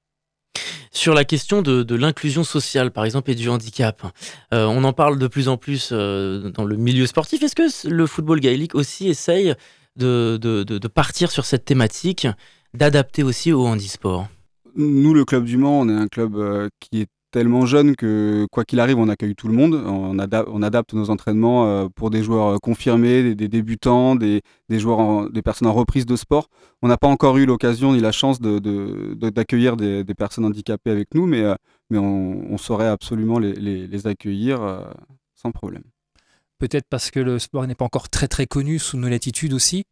Sur 0.97 1.13
la 1.13 1.25
question 1.25 1.61
de, 1.61 1.95
l'inclusion 1.95 2.43
sociale, 2.43 2.89
par 2.89 3.05
exemple, 3.05 3.29
et 3.29 3.35
du 3.35 3.49
handicap, 3.49 4.01
euh, 4.51 4.65
on 4.65 4.83
en 4.83 4.93
parle 4.93 5.19
de 5.19 5.27
plus 5.27 5.47
en 5.47 5.55
plus 5.55 5.89
euh, 5.91 6.49
dans 6.49 6.65
le 6.65 6.75
milieu 6.75 7.05
sportif. 7.05 7.43
Est-ce 7.43 7.53
que 7.53 7.87
le 7.87 8.07
football 8.07 8.39
gaélique 8.39 8.73
aussi 8.73 9.07
essaye 9.07 9.53
de- 9.95 10.37
de 10.37 10.87
partir 10.87 11.29
sur 11.29 11.45
cette 11.45 11.65
thématique, 11.65 12.27
d'adapter 12.73 13.21
aussi 13.21 13.53
au 13.53 13.67
handisport? 13.67 14.27
Nous, 14.75 15.13
le 15.13 15.23
club 15.23 15.45
du 15.45 15.57
Mans, 15.57 15.81
on 15.81 15.87
est 15.87 15.93
un 15.93 16.07
club 16.07 16.35
euh, 16.35 16.67
qui 16.79 17.01
est 17.01 17.07
tellement 17.31 17.65
jeune 17.65 17.95
que 17.95 18.45
quoi 18.51 18.63
qu'il 18.65 18.79
arrive, 18.79 18.97
on 18.97 19.09
accueille 19.09 19.35
tout 19.35 19.47
le 19.47 19.53
monde. 19.53 19.75
On, 19.75 20.17
ada- 20.19 20.45
on 20.47 20.61
adapte 20.61 20.93
nos 20.93 21.09
entraînements 21.09 21.65
euh, 21.67 21.87
pour 21.93 22.09
des 22.09 22.23
joueurs 22.23 22.47
euh, 22.47 22.57
confirmés, 22.57 23.35
des, 23.35 23.47
débutants, 23.47 24.15
des, 24.15 24.41
joueurs, 24.69 25.29
des 25.29 25.41
personnes 25.41 25.67
en 25.67 25.73
reprise 25.73 26.05
de 26.05 26.15
sport. 26.15 26.49
On 26.81 26.87
n'a 26.87 26.97
pas 26.97 27.07
encore 27.07 27.37
eu 27.37 27.45
l'occasion 27.45 27.93
ni 27.93 27.99
la 27.99 28.11
chance 28.11 28.39
de- 28.39 28.59
de- 28.59 29.13
de- 29.15 29.29
d'accueillir 29.29 29.77
des, 29.77 30.03
personnes 30.17 30.45
handicapées 30.45 30.91
avec 30.91 31.13
nous, 31.13 31.27
mais, 31.27 31.41
euh, 31.41 31.55
mais 31.89 31.97
on, 31.97 32.57
saurait 32.57 32.87
absolument 32.87 33.37
les, 33.39 34.07
accueillir 34.07 34.59
sans 35.35 35.51
problème. 35.51 35.83
Peut-être 36.57 36.87
parce 36.89 37.11
que 37.11 37.19
le 37.19 37.37
sport 37.37 37.67
n'est 37.67 37.75
pas 37.75 37.85
encore 37.85 38.09
très 38.09 38.27
très 38.27 38.47
connu 38.47 38.79
sous 38.79 38.97
nos 38.97 39.09
latitudes 39.09 39.53
aussi. 39.53 39.85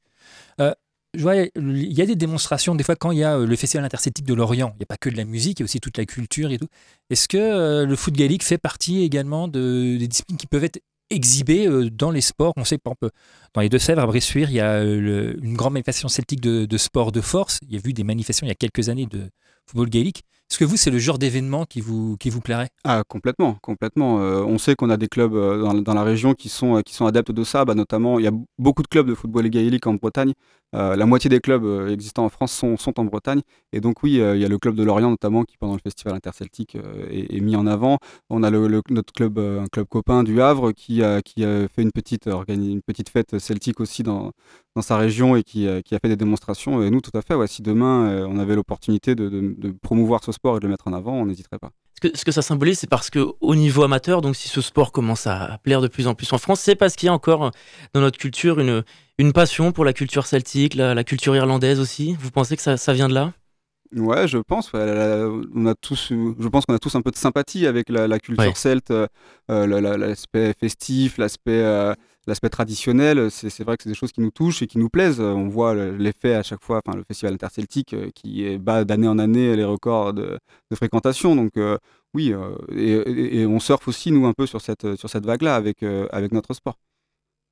Il 1.16 1.94
y 1.94 2.02
a 2.02 2.06
des 2.06 2.16
démonstrations, 2.16 2.76
des 2.76 2.84
fois, 2.84 2.96
quand 2.96 3.12
il 3.12 3.20
y 3.20 3.24
a 3.24 3.38
euh, 3.38 3.46
le 3.46 3.56
Festival 3.56 3.86
interceltique 3.86 4.26
de 4.26 4.34
Lorient, 4.34 4.72
il 4.76 4.80
n'y 4.80 4.84
a 4.84 4.88
pas 4.88 4.98
que 4.98 5.10
de 5.10 5.18
la 5.18 5.26
musique, 5.26 5.60
il 5.60 5.62
y 5.62 5.64
a 5.64 5.66
aussi 5.66 5.80
toute 5.80 5.98
la 5.98 6.06
culture 6.06 6.52
et 6.52 6.58
tout. 6.58 6.68
Est-ce 7.10 7.28
que 7.28 7.38
euh, 7.38 7.86
le 7.86 7.96
foot 7.96 8.14
gaélique 8.14 8.44
fait 8.44 8.58
partie 8.58 9.04
également 9.04 9.48
de, 9.48 9.98
des 9.98 10.08
disciplines 10.08 10.38
qui 10.38 10.48
peuvent 10.48 10.64
être 10.64 10.82
exhibées 11.10 11.68
euh, 11.68 11.90
dans 11.90 12.12
les 12.12 12.22
sports? 12.22 12.54
On 12.58 12.64
sait, 12.64 12.78
par 12.78 12.94
exemple, 12.94 13.16
dans 13.54 13.62
les 13.62 13.70
Deux-Sèvres, 13.70 14.02
à 14.02 14.06
Bressuire, 14.06 14.50
il 14.50 14.56
y 14.56 14.62
a 14.62 14.84
une 14.84 15.56
grande 15.56 15.74
manifestation 15.74 16.08
celtique 16.08 16.42
de, 16.42 16.66
de 16.66 16.78
sport 16.78 17.12
de 17.12 17.22
force. 17.22 17.60
Il 17.64 17.74
y 17.74 17.78
a 17.78 17.82
eu 17.84 17.94
des 17.94 18.04
manifestations 18.04 18.46
il 18.46 18.50
y 18.50 18.52
a 18.52 18.56
quelques 18.56 18.90
années 18.90 19.06
de 19.06 19.30
football 19.66 19.90
gaélique. 19.90 20.24
Est-ce 20.52 20.60
que 20.60 20.66
vous, 20.66 20.78
c'est 20.78 20.92
le 20.92 21.00
genre 21.00 21.18
d'événement 21.18 21.66
qui 21.66 21.82
vous, 21.82 22.18
qui 22.18 22.30
vous 22.30 22.40
plairait? 22.40 22.70
Ah, 22.84 23.02
complètement, 23.08 23.58
complètement. 23.64 24.18
On 24.18 24.60
sait 24.60 24.76
qu'on 24.76 24.92
a 24.92 24.98
des 24.98 25.08
clubs 25.08 25.34
dans, 25.34 25.94
la 25.96 26.04
région 26.04 26.36
qui 26.36 26.50
sont, 26.50 26.84
qui 26.86 26.94
sont 26.94 27.08
adeptes 27.08 27.32
de 27.32 27.44
ça. 27.44 27.66
Bah, 27.66 27.74
notamment, 27.74 28.20
il 28.20 28.26
y 28.26 28.28
a 28.28 28.32
beaucoup 28.60 28.84
de 28.84 28.88
clubs 28.88 29.08
de 29.08 29.16
football 29.16 29.50
gaélique 29.50 29.88
en 29.88 29.96
Bretagne. 29.96 30.34
Euh, 30.76 30.96
la 30.96 31.06
moitié 31.06 31.30
des 31.30 31.40
clubs 31.40 31.64
euh, 31.64 31.90
existants 31.90 32.26
en 32.26 32.30
France 32.30 32.52
sont, 32.52 33.00
en 33.00 33.06
Bretagne. 33.06 33.42
Et 33.72 33.80
donc, 33.80 34.04
oui, 34.04 34.20
euh, 34.20 34.36
il 34.36 34.42
y 34.42 34.46
a 34.46 34.50
le 34.50 34.58
club 34.58 34.76
de 34.76 34.84
Lorient, 34.84 35.10
notamment, 35.10 35.44
qui, 35.44 35.58
pendant 35.58 35.74
le 35.74 35.80
festival 35.80 36.16
interceltique, 36.16 36.76
est, 37.10 37.36
est 37.36 37.40
mis 37.40 37.56
en 37.56 37.66
avant. 37.66 37.98
On 38.30 38.44
a 38.44 38.50
le, 38.50 38.82
notre 38.90 39.14
club, 39.14 39.40
un 39.40 39.68
club 39.68 39.88
copain 39.88 40.24
du 40.24 40.42
Havre, 40.42 40.72
qui, 40.74 41.02
a- 41.04 41.22
fait 41.24 41.82
une 41.82 41.92
petite, 41.92 42.30
fête 43.10 43.40
celtique 43.40 43.80
aussi 43.80 44.04
dans, 44.04 44.32
sa 44.82 44.98
région 44.98 45.36
et 45.36 45.44
qui, 45.44 45.68
a 45.68 45.82
fait 46.02 46.10
des 46.10 46.16
démonstrations. 46.18 46.82
Et 46.84 46.90
nous, 46.90 47.02
tout 47.02 47.16
à 47.18 47.22
fait, 47.22 47.36
si 47.48 47.62
demain, 47.62 48.26
on 48.28 48.38
avait 48.40 48.56
l'opportunité 48.56 49.16
de- 49.16 49.30
de 49.30 49.72
promouvoir 49.72 50.24
ce 50.24 50.32
sport 50.32 50.58
et 50.58 50.60
de 50.60 50.66
le 50.66 50.72
mettre 50.72 50.88
en 50.88 50.94
avant, 50.94 51.14
on 51.14 51.26
n'hésiterait 51.26 51.60
pas. 51.60 51.72
Ce 51.96 52.08
que, 52.10 52.18
ce 52.18 52.26
que 52.26 52.32
ça 52.32 52.42
symbolise, 52.42 52.80
c'est 52.80 52.90
parce 52.90 53.10
que 53.10 53.26
au 53.40 53.56
niveau 53.56 53.84
amateur, 53.84 54.22
donc 54.22 54.36
si 54.36 54.50
ce 54.50 54.62
sport 54.62 54.92
commence 54.92 55.28
à, 55.28 55.54
à 55.54 55.58
plaire 55.58 55.82
de 55.82 55.88
plus 55.88 56.08
en 56.08 56.14
plus 56.16 56.32
en 56.34 56.38
France, 56.38 56.60
c'est 56.60 56.76
parce 56.76 56.96
qu'il 56.96 57.08
y 57.08 57.10
a 57.10 57.14
encore 57.14 57.46
euh, 57.46 57.50
dans 57.94 58.02
notre 58.02 58.18
culture 58.18 58.60
une, 58.60 58.84
une 59.18 59.34
passion 59.34 59.72
pour 59.72 59.86
la 59.86 59.94
culture 59.94 60.26
celtique, 60.28 60.76
la, 60.76 60.94
la 60.94 61.04
culture 61.04 61.36
irlandaise 61.36 61.80
aussi. 61.80 62.16
Vous 62.20 62.32
pensez 62.32 62.56
que 62.58 62.62
ça, 62.62 62.78
ça 62.78 62.94
vient 62.94 63.08
de 63.08 63.14
là? 63.14 63.34
Ouais, 63.96 64.28
je 64.28 64.40
pense. 64.40 64.74
ouais, 64.74 64.82
on 65.54 65.66
a 65.68 65.76
tous, 65.76 66.10
je 66.12 66.48
pense 66.50 66.66
qu'on 66.66 66.74
a 66.74 66.80
tous 66.80 66.96
un 66.96 67.02
peu 67.02 67.12
de 67.12 67.16
sympathie 67.18 67.66
avec 67.68 67.88
la, 67.90 68.08
la 68.08 68.20
culture 68.20 68.48
Ouais. 68.48 68.54
celte, 68.58 68.92
euh, 68.92 69.08
euh, 69.50 69.68
la- 69.68 69.80
la- 69.80 69.96
l'aspect 69.96 70.54
festif, 70.60 71.18
l'aspect, 71.18 71.62
euh, 71.64 71.94
l'aspect 72.28 72.50
traditionnel. 72.50 73.30
C'est 73.32 73.64
vrai 73.64 73.78
que 73.78 73.84
c'est 73.84 73.90
des 73.90 73.96
choses 73.96 74.12
qui 74.12 74.22
nous 74.22 74.32
touchent 74.32 74.62
et 74.62 74.68
qui 74.68 74.78
nous 74.78 74.90
plaisent. 74.90 75.20
On 75.20 75.48
voit 75.48 75.74
le- 75.74 75.96
l'effet 75.98 76.36
à 76.36 76.44
chaque 76.44 76.64
fois, 76.64 76.82
enfin 76.86 76.98
le 76.98 77.04
festival 77.04 77.34
interceltique 77.34 77.94
euh, 77.94 78.10
qui 78.16 78.58
bat 78.58 78.84
d'année 78.86 79.08
en 79.08 79.20
année 79.20 79.56
les 79.56 79.64
records 79.66 80.14
de, 80.14 80.40
fréquentation. 80.74 81.36
Donc 81.36 81.58
euh, 81.58 81.78
oui, 82.14 82.34
euh, 82.34 82.56
et, 82.72 83.46
on 83.46 83.60
surfe 83.60 83.88
aussi 83.88 84.12
nous 84.12 84.26
un 84.26 84.34
peu 84.34 84.46
sur 84.48 84.62
cette 84.62 84.96
sur 84.96 85.10
cette 85.10 85.26
vague-là 85.26 85.56
avec 85.56 85.84
avec 85.84 86.32
notre 86.32 86.54
sport. 86.54 86.78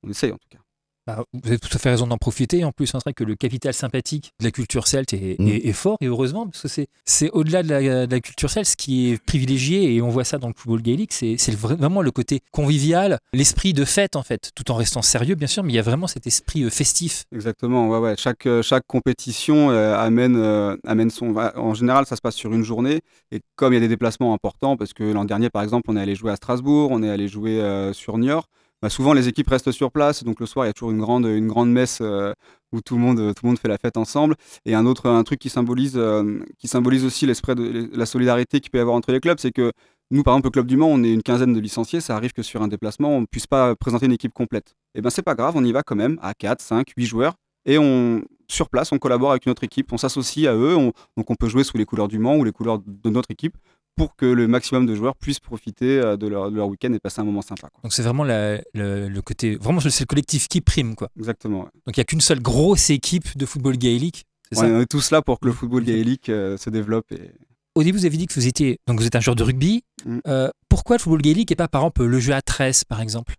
On 0.04 0.10
essaye 0.10 0.32
en 0.32 0.38
tout 0.38 0.48
cas. 0.50 0.58
Bah, 1.06 1.22
vous 1.34 1.40
avez 1.48 1.58
tout 1.58 1.68
à 1.74 1.78
fait 1.78 1.90
raison 1.90 2.06
d'en 2.06 2.16
profiter. 2.16 2.64
En 2.64 2.72
plus, 2.72 2.86
c'est 2.86 2.96
vrai 2.98 3.12
que 3.12 3.24
le 3.24 3.34
capital 3.36 3.74
sympathique 3.74 4.32
de 4.40 4.44
la 4.46 4.50
culture 4.50 4.86
celte 4.88 5.12
est, 5.12 5.36
Mm. 5.38 5.48
est- 5.48 5.66
est 5.66 5.72
fort, 5.74 5.98
et 6.00 6.06
heureusement, 6.06 6.46
parce 6.46 6.62
que 6.62 6.84
c'est, 7.04 7.30
au-delà 7.32 7.62
de 7.62 7.68
la, 7.68 8.06
de 8.06 8.10
la 8.14 8.20
culture 8.20 8.48
celte, 8.48 8.66
ce 8.68 8.76
qui 8.76 9.10
est 9.10 9.22
privilégié, 9.22 9.94
et 9.94 10.00
on 10.00 10.08
voit 10.08 10.24
ça 10.24 10.38
dans 10.38 10.48
le 10.48 10.54
football 10.56 10.80
gaélique, 10.80 11.12
c'est, 11.12 11.36
c'est 11.36 11.52
vra- 11.52 11.76
vraiment 11.76 12.00
le 12.00 12.10
côté 12.10 12.40
convivial, 12.52 13.18
l'esprit 13.34 13.74
de 13.74 13.84
fête, 13.84 14.16
en 14.16 14.22
fait, 14.22 14.50
tout 14.54 14.70
en 14.70 14.76
restant 14.76 15.02
sérieux, 15.02 15.34
bien 15.34 15.46
sûr, 15.46 15.62
mais 15.62 15.72
il 15.72 15.76
y 15.76 15.78
a 15.78 15.82
vraiment 15.82 16.06
cet 16.06 16.26
esprit 16.26 16.62
euh, 16.64 16.70
festif. 16.70 17.24
Exactement, 17.32 17.88
ouais, 17.90 17.98
ouais. 17.98 18.14
Chaque, 18.16 18.46
euh, 18.46 18.62
chaque 18.62 18.86
compétition 18.86 19.70
euh, 19.70 19.98
amène, 19.98 20.36
euh, 20.36 20.74
amène 20.86 21.10
son. 21.10 21.36
En 21.36 21.74
général, 21.74 22.06
ça 22.06 22.16
se 22.16 22.22
passe 22.22 22.34
sur 22.36 22.54
une 22.54 22.62
journée. 22.62 23.00
Et 23.30 23.40
comme 23.56 23.74
il 23.74 23.76
y 23.76 23.78
a 23.78 23.80
des 23.80 23.88
déplacements 23.88 24.32
importants, 24.32 24.78
parce 24.78 24.94
que 24.94 25.04
l'an 25.04 25.26
dernier, 25.26 25.50
par 25.50 25.62
exemple, 25.62 25.84
on 25.90 25.96
est 25.98 26.00
allé 26.00 26.14
jouer 26.14 26.32
à 26.32 26.36
Strasbourg, 26.36 26.88
on 26.92 27.02
est 27.02 27.10
allé 27.10 27.28
jouer 27.28 27.60
euh, 27.60 27.92
sur 27.92 28.16
Niort, 28.16 28.46
bah, 28.84 28.90
souvent 28.90 29.14
les 29.14 29.28
équipes 29.28 29.48
restent 29.48 29.72
sur 29.72 29.90
place. 29.90 30.24
Donc 30.24 30.40
le 30.40 30.44
soir, 30.44 30.66
il 30.66 30.68
y 30.68 30.70
a 30.70 30.74
toujours 30.74 30.90
une 30.90 30.98
grande, 30.98 31.24
une 31.24 31.48
grande 31.48 31.72
messe 31.72 32.00
euh, 32.02 32.34
où 32.70 32.82
tout 32.82 32.96
le, 32.96 33.00
monde, 33.00 33.16
tout 33.16 33.44
le 33.44 33.48
monde 33.48 33.58
fait 33.58 33.68
la 33.68 33.78
fête 33.78 33.96
ensemble. 33.96 34.34
Et 34.66 34.74
un 34.74 34.84
autre 34.84 35.08
un 35.08 35.22
truc 35.24 35.38
qui 35.38 35.48
symbolise, 35.48 35.94
euh, 35.96 36.40
qui 36.58 36.68
symbolise 36.68 37.06
aussi 37.06 37.24
l'esprit 37.24 37.54
de 37.54 37.88
la 37.94 38.04
solidarité 38.04 38.60
qu'il 38.60 38.70
peut 38.70 38.76
y 38.76 38.82
avoir 38.82 38.94
entre 38.94 39.10
les 39.10 39.20
clubs, 39.20 39.38
c'est 39.40 39.52
que 39.52 39.72
nous, 40.10 40.22
par 40.22 40.34
exemple, 40.34 40.48
au 40.48 40.50
Club 40.50 40.66
du 40.66 40.76
Mans, 40.76 40.88
on 40.88 41.02
est 41.02 41.14
une 41.14 41.22
quinzaine 41.22 41.54
de 41.54 41.60
licenciés. 41.60 42.02
Ça 42.02 42.14
arrive 42.14 42.34
que 42.34 42.42
sur 42.42 42.60
un 42.60 42.68
déplacement, 42.68 43.08
on 43.16 43.22
ne 43.22 43.26
puisse 43.26 43.46
pas 43.46 43.74
présenter 43.74 44.04
une 44.04 44.12
équipe 44.12 44.34
complète. 44.34 44.74
Et 44.94 44.98
eh 44.98 45.00
bien, 45.00 45.08
c'est 45.08 45.22
pas 45.22 45.34
grave, 45.34 45.54
on 45.56 45.64
y 45.64 45.72
va 45.72 45.82
quand 45.82 45.96
même 45.96 46.18
à 46.20 46.34
4, 46.34 46.60
5, 46.60 46.86
8 46.94 47.06
joueurs. 47.06 47.36
Et 47.64 47.78
on, 47.78 48.22
sur 48.48 48.68
place, 48.68 48.92
on 48.92 48.98
collabore 48.98 49.30
avec 49.30 49.46
une 49.46 49.52
autre 49.52 49.64
équipe, 49.64 49.94
on 49.94 49.96
s'associe 49.96 50.46
à 50.46 50.54
eux. 50.54 50.76
donc, 51.16 51.30
on 51.30 51.36
peut 51.36 51.48
jouer 51.48 51.64
sous 51.64 51.78
les 51.78 51.86
couleurs 51.86 52.08
du 52.08 52.18
Mans 52.18 52.36
ou 52.36 52.44
les 52.44 52.52
couleurs 52.52 52.80
de 52.84 53.08
notre 53.08 53.30
équipe 53.30 53.56
pour 53.96 54.16
que 54.16 54.26
le 54.26 54.48
maximum 54.48 54.86
de 54.86 54.94
joueurs 54.94 55.16
puissent 55.16 55.40
profiter 55.40 55.98
euh, 55.98 56.16
de 56.16 56.26
leur, 56.26 56.50
leur 56.50 56.68
week-end 56.68 56.92
et 56.92 56.98
passer 56.98 57.20
un 57.20 57.24
moment 57.24 57.42
sympa. 57.42 57.68
Donc 57.82 57.92
c'est 57.92 58.02
vraiment 58.02 58.24
le, 58.24 59.20
côté, 59.20 59.56
vraiment 59.56 59.80
c'est 59.80 60.00
le 60.00 60.06
collectif 60.06 60.48
qui 60.48 60.60
prime 60.60 60.94
quoi. 60.94 61.08
Exactement. 61.18 61.68
Donc 61.86 61.96
il 61.96 61.98
n'y 61.98 62.02
a 62.02 62.04
qu'une 62.04 62.20
seule 62.20 62.40
grosse 62.40 62.90
équipe 62.90 63.36
de 63.36 63.46
football 63.46 63.76
gaélique. 63.76 64.24
Ouais, 64.56 64.70
on 64.70 64.80
est 64.80 64.86
tous 64.86 65.10
là 65.10 65.22
pour 65.22 65.40
que 65.40 65.46
le 65.46 65.52
football 65.52 65.84
gaélique 65.84 66.28
euh, 66.28 66.56
se 66.56 66.70
développe. 66.70 67.10
Et... 67.12 67.32
Au 67.74 67.82
début, 67.82 67.98
vous 67.98 68.06
avez 68.06 68.16
dit 68.16 68.26
que 68.26 68.34
vous 68.34 68.46
étiez, 68.46 68.78
donc 68.86 69.00
vous 69.00 69.06
êtes 69.06 69.16
un 69.16 69.20
joueur 69.20 69.34
de 69.34 69.42
rugby. 69.42 69.82
Mm. 70.04 70.18
Euh, 70.28 70.50
pourquoi 70.68 70.96
le 70.96 71.00
football 71.00 71.22
gaélique 71.22 71.50
et 71.50 71.56
pas 71.56 71.68
par 71.68 71.82
exemple 71.82 72.04
le 72.04 72.20
jeu 72.20 72.32
à 72.32 72.42
13 72.42 72.84
par 72.84 73.00
exemple? 73.00 73.34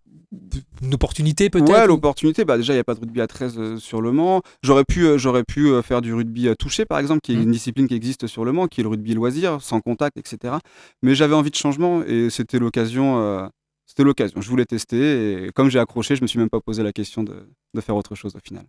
Une 0.82 0.94
opportunité 0.94 1.50
peut-être 1.50 1.70
Ouais, 1.70 1.88
l'opportunité. 1.88 2.46
Bah, 2.46 2.58
déjà, 2.58 2.74
il 2.74 2.78
n'y 2.78 2.82
a 2.82 2.84
pas 2.84 2.96
de 2.96 3.00
rugby 3.00 3.22
à 3.22 3.28
13 3.28 3.56
euh, 3.58 3.78
sur 3.78 4.02
le 4.02 4.12
Mans. 4.12 4.42
J'aurais 4.62 4.84
pu, 4.84 5.06
euh, 5.06 5.18
j'aurais 5.18 5.44
pu 5.44 5.68
euh, 5.68 5.82
faire 5.82 6.02
du 6.02 6.14
rugby 6.14 6.50
touché, 6.58 6.86
par 6.86 7.00
exemple, 7.00 7.22
qui 7.22 7.34
est 7.34 7.36
mmh. 7.36 7.42
une 7.42 7.52
discipline 7.52 7.88
qui 7.88 7.96
existe 7.96 8.28
sur 8.28 8.46
le 8.46 8.52
Mans, 8.52 8.68
qui 8.68 8.82
est 8.82 8.84
le 8.84 8.90
rugby 8.90 9.14
loisir, 9.14 9.62
sans 9.62 9.82
contact, 9.82 10.18
etc. 10.18 10.56
Mais 11.02 11.16
j'avais 11.16 11.36
envie 11.36 11.52
de 11.52 11.56
changement 11.56 12.04
et 12.04 12.30
c'était 12.30 12.60
l'occasion. 12.60 13.50
c'était 13.86 14.04
l'occasion. 14.04 14.42
Je 14.42 14.50
voulais 14.50 14.66
tester 14.66 15.46
et 15.46 15.52
comme 15.52 15.70
j'ai 15.70 15.80
accroché, 15.80 16.16
je 16.16 16.22
me 16.22 16.28
suis 16.28 16.40
même 16.40 16.50
pas 16.50 16.60
posé 16.60 16.84
la 16.84 16.94
question 16.94 17.24
de, 17.24 17.48
de 17.74 17.82
faire 17.82 17.96
autre 17.96 18.16
chose 18.16 18.36
au 18.36 18.40
final. 18.40 18.66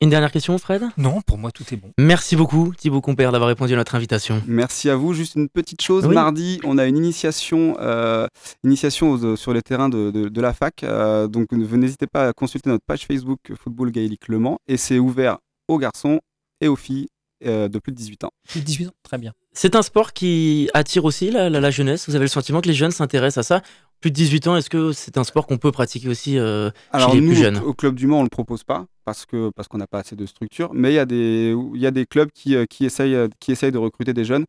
Une 0.00 0.10
dernière 0.10 0.32
question, 0.32 0.56
Fred? 0.58 0.82
Non, 0.96 1.20
pour 1.20 1.38
moi, 1.38 1.50
tout 1.50 1.64
est 1.72 1.76
bon. 1.76 1.92
Merci 1.98 2.36
beaucoup, 2.36 2.72
Thibaut 2.76 3.00
Compère, 3.00 3.32
d'avoir 3.32 3.48
répondu 3.48 3.74
à 3.74 3.76
notre 3.76 3.94
invitation. 3.94 4.42
Merci 4.46 4.90
à 4.90 4.96
vous. 4.96 5.14
Juste 5.14 5.34
une 5.34 5.48
petite 5.48 5.82
chose. 5.82 6.06
Mardi, 6.06 6.60
on 6.64 6.78
a 6.78 6.86
une 6.86 6.96
initiation, 6.96 7.76
euh, 7.80 8.26
initiation 8.64 9.36
sur 9.36 9.52
les 9.52 9.62
terrains 9.62 9.88
de, 9.88 10.40
la 10.40 10.52
fac. 10.52 10.82
Euh, 10.82 11.28
donc, 11.28 11.52
n'hésitez 11.52 12.06
pas 12.06 12.28
à 12.28 12.32
consulter 12.32 12.70
notre 12.70 12.84
page 12.84 13.06
Facebook 13.06 13.40
Football 13.62 13.90
Gaélique 13.90 14.28
Le 14.28 14.38
Mans. 14.38 14.58
Et 14.68 14.76
c'est 14.76 14.98
ouvert 14.98 15.38
aux 15.68 15.78
garçons 15.78 16.20
et 16.60 16.68
aux 16.68 16.76
filles 16.76 17.08
euh, 17.46 17.68
de 17.68 17.78
plus 17.78 17.92
de 17.92 17.96
18 17.96 18.24
ans. 18.24 18.30
Plus 18.46 18.60
de 18.60 18.66
18 18.66 18.88
ans, 18.88 18.92
très 19.02 19.16
bien. 19.16 19.32
C'est 19.52 19.74
un 19.74 19.80
sport 19.80 20.12
qui 20.12 20.68
attire 20.74 21.06
aussi 21.06 21.30
la, 21.30 21.70
jeunesse. 21.70 22.06
Vous 22.06 22.14
avez 22.14 22.26
le 22.26 22.30
sentiment 22.30 22.60
que 22.60 22.68
les 22.68 22.74
jeunes 22.74 22.90
s'intéressent 22.90 23.38
à 23.38 23.42
ça 23.42 23.62
Plus 24.00 24.10
de 24.10 24.16
18 24.16 24.46
ans, 24.48 24.56
est-ce 24.56 24.68
que 24.68 24.92
c'est 24.92 25.16
un 25.16 25.24
sport 25.24 25.46
qu'on 25.46 25.56
peut 25.56 25.72
pratiquer 25.72 26.08
aussi 26.08 26.38
euh, 26.38 26.70
chez 26.94 27.18
les 27.18 27.26
plus 27.26 27.36
jeunes? 27.36 27.56
au, 27.58 27.72
Club 27.72 27.94
du 27.94 28.06
Mans, 28.06 28.16
on 28.16 28.20
ne 28.20 28.26
le 28.26 28.30
propose 28.30 28.62
pas 28.62 28.84
parce 29.10 29.26
qu'on 29.26 29.50
parce 29.54 29.68
qu'on 29.68 29.78
n'a 29.78 29.86
pas 29.86 29.98
assez 29.98 30.14
de 30.14 30.24
structure. 30.24 30.72
Mais 30.72 30.92
il 30.92 30.94
y, 30.94 30.98
a 30.98 31.04
des, 31.04 31.54
y 31.74 31.86
a 31.86 31.90
des 31.90 32.06
clubs 32.06 32.30
qui, 32.32 32.54
euh, 32.54 32.64
qui, 32.66 32.84
essayent, 32.84 33.28
qui 33.40 33.50
essayent 33.50 33.72
de 33.72 33.78
recruter 33.78 34.14
des 34.14 34.24
jeunes. 34.24 34.44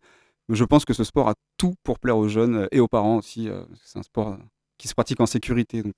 Je 0.49 0.63
pense 0.63 0.85
que 0.85 0.93
ce 0.93 1.03
sport 1.03 1.29
a 1.29 1.33
tout 1.57 1.73
pour 1.83 1.97
plaire 1.97 2.17
aux 2.17 2.27
jeunes 2.27 2.67
et 2.71 2.79
aux 2.79 2.87
parents 2.87 3.17
aussi. 3.17 3.49
C'est 3.83 3.97
un 3.97 4.03
sport 4.03 4.37
qui 4.77 4.87
se 4.87 4.93
pratique 4.93 5.19
en 5.19 5.25
sécurité. 5.25 5.81
Donc, 5.81 5.93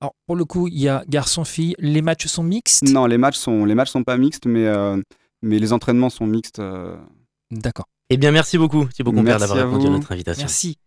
Alors, 0.00 0.14
pour 0.26 0.36
le 0.36 0.44
coup, 0.44 0.68
il 0.68 0.78
y 0.78 0.88
a 0.88 1.04
garçon-fille. 1.08 1.76
Les 1.78 2.02
matchs 2.02 2.26
sont 2.26 2.42
mixtes? 2.42 2.82
Non, 2.82 3.06
les 3.06 3.18
matchs 3.18 3.36
sont, 3.36 3.64
les 3.64 3.74
matchs 3.74 3.90
sont 3.90 4.02
pas 4.02 4.16
mixtes, 4.16 4.46
mais, 4.46 4.66
mais 5.42 5.60
les 5.60 5.72
entraînements 5.72 6.10
sont 6.10 6.26
mixtes. 6.26 6.60
D'accord. 7.52 7.86
Eh 8.10 8.18
bien, 8.18 8.32
merci 8.32 8.58
beaucoup 8.58 8.84
Thibaut 8.84 9.12
Compère 9.12 9.38
d'avoir 9.38 9.58
répondu 9.58 9.86
à 9.86 9.90
notre 9.90 10.12
invitation. 10.12 10.42
Merci. 10.42 10.78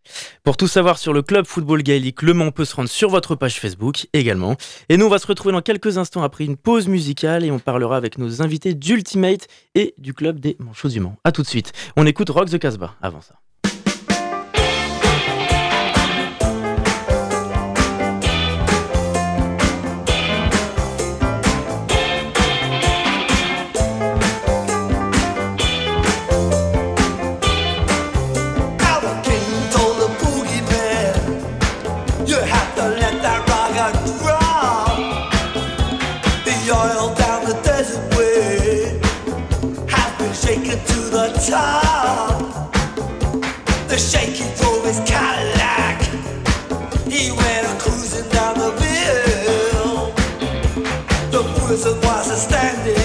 Pour 0.44 0.56
tout 0.56 0.68
savoir 0.68 1.00
sur 1.00 1.14
le 1.14 1.24
club 1.24 1.48
football 1.48 1.82
gaélique 1.82 2.22
Le 2.22 2.34
Mans, 2.34 2.46
on 2.46 2.52
peut 2.52 2.64
se 2.64 2.76
rendre 2.76 2.90
sur 2.90 3.10
votre 3.10 3.36
page 3.36 3.60
Facebook 3.60 4.08
également. 4.14 4.56
Et 4.90 4.98
nous, 4.98 5.08
on 5.08 5.10
va 5.10 5.18
se 5.18 5.26
retrouver 5.26 5.52
dans 5.52 5.62
quelques 5.62 5.98
instants 5.98 6.22
après 6.22 6.46
une 6.46 6.58
pause 6.58 6.88
musicale 6.88 7.44
et 7.44 7.50
on 7.50 7.58
parlera 7.58 7.98
avec 7.98 8.20
nos 8.20 8.44
invités 8.44 8.76
d'Ultimate 8.76 9.48
et 9.74 9.96
du 9.98 10.14
club 10.14 10.40
des 10.40 10.58
Manchots 10.60 10.90
du 10.90 11.00
Mans. 11.00 11.18
A 11.24 11.32
tout 11.32 11.42
de 11.42 11.48
suite. 11.48 11.74
On 11.96 12.06
écoute 12.06 12.30
Rock 12.30 12.52
the 12.52 12.60
Casbah 12.60 12.96
avant 13.02 13.22
ça. 13.22 13.36
the 43.98 44.04
shaky 44.04 44.44
his 44.84 45.00
Cadillac. 45.10 46.04
He 47.10 47.32
went 47.32 47.80
cruising 47.80 48.30
down 48.30 48.56
the 48.60 48.72
hill. 48.80 50.13
The 51.32 51.42
standing. 52.38 52.97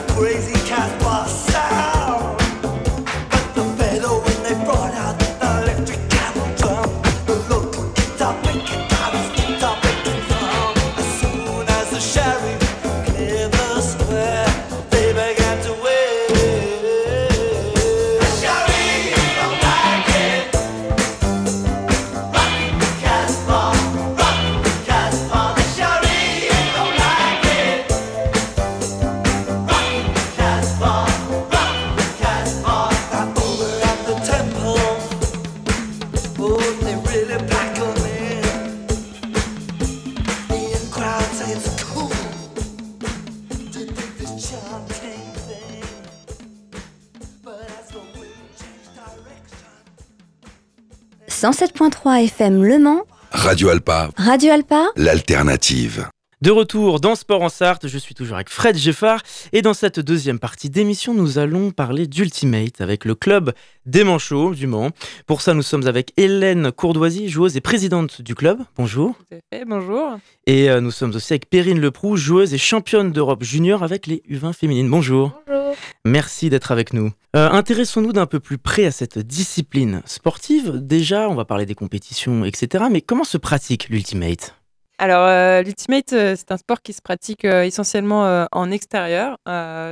crazy 0.00 0.55
107.3 51.52 52.24
FM 52.24 52.64
Le 52.64 52.76
Mans. 52.80 53.02
Radio 53.30 53.68
Alpa. 53.68 54.10
Radio 54.16 54.52
Alpa. 54.52 54.86
L'alternative. 54.96 56.08
De 56.42 56.50
retour 56.50 56.98
dans 56.98 57.14
Sport 57.14 57.42
en 57.42 57.48
Sarthe, 57.48 57.86
je 57.86 57.98
suis 57.98 58.16
toujours 58.16 58.34
avec 58.34 58.48
Fred 58.48 58.76
Geffard 58.76 59.22
et 59.52 59.62
dans 59.62 59.72
cette 59.72 60.00
deuxième 60.00 60.40
partie 60.40 60.70
d'émission, 60.70 61.14
nous 61.14 61.38
allons 61.38 61.70
parler 61.70 62.08
d'Ultimate 62.08 62.80
avec 62.80 63.04
le 63.04 63.14
club 63.14 63.52
des 63.86 64.02
Manchots 64.02 64.56
du 64.56 64.66
Mans. 64.66 64.90
Pour 65.28 65.40
ça, 65.40 65.54
nous 65.54 65.62
sommes 65.62 65.86
avec 65.86 66.12
Hélène 66.16 66.72
Courdoisy, 66.72 67.28
joueuse 67.28 67.56
et 67.56 67.60
présidente 67.60 68.22
du 68.22 68.34
club. 68.34 68.58
Bonjour. 68.76 69.14
Tout 69.30 69.36
à 69.36 69.56
fait, 69.56 69.64
bonjour. 69.64 70.18
Et 70.48 70.68
euh, 70.68 70.80
nous 70.80 70.90
sommes 70.90 71.14
aussi 71.14 71.32
avec 71.32 71.48
Perrine 71.48 71.80
Leproux, 71.80 72.16
joueuse 72.16 72.54
et 72.54 72.58
championne 72.58 73.12
d'Europe 73.12 73.44
junior 73.44 73.84
avec 73.84 74.08
les 74.08 74.20
U20 74.28 74.52
féminines. 74.52 74.90
Bonjour. 74.90 75.30
Bonjour. 75.46 75.55
Merci 76.04 76.50
d'être 76.50 76.72
avec 76.72 76.92
nous. 76.92 77.12
Euh, 77.34 77.50
intéressons-nous 77.50 78.12
d'un 78.12 78.26
peu 78.26 78.40
plus 78.40 78.58
près 78.58 78.86
à 78.86 78.90
cette 78.90 79.18
discipline 79.18 80.02
sportive. 80.04 80.72
Déjà, 80.76 81.28
on 81.28 81.34
va 81.34 81.44
parler 81.44 81.66
des 81.66 81.74
compétitions, 81.74 82.44
etc. 82.44 82.84
Mais 82.90 83.00
comment 83.00 83.24
se 83.24 83.38
pratique 83.38 83.88
l'Ultimate? 83.88 84.54
Alors, 84.98 85.26
euh, 85.26 85.62
l'Ultimate, 85.62 86.08
c'est 86.10 86.50
un 86.50 86.56
sport 86.56 86.80
qui 86.82 86.92
se 86.92 87.02
pratique 87.02 87.44
essentiellement 87.44 88.46
en 88.50 88.70
extérieur, 88.70 89.36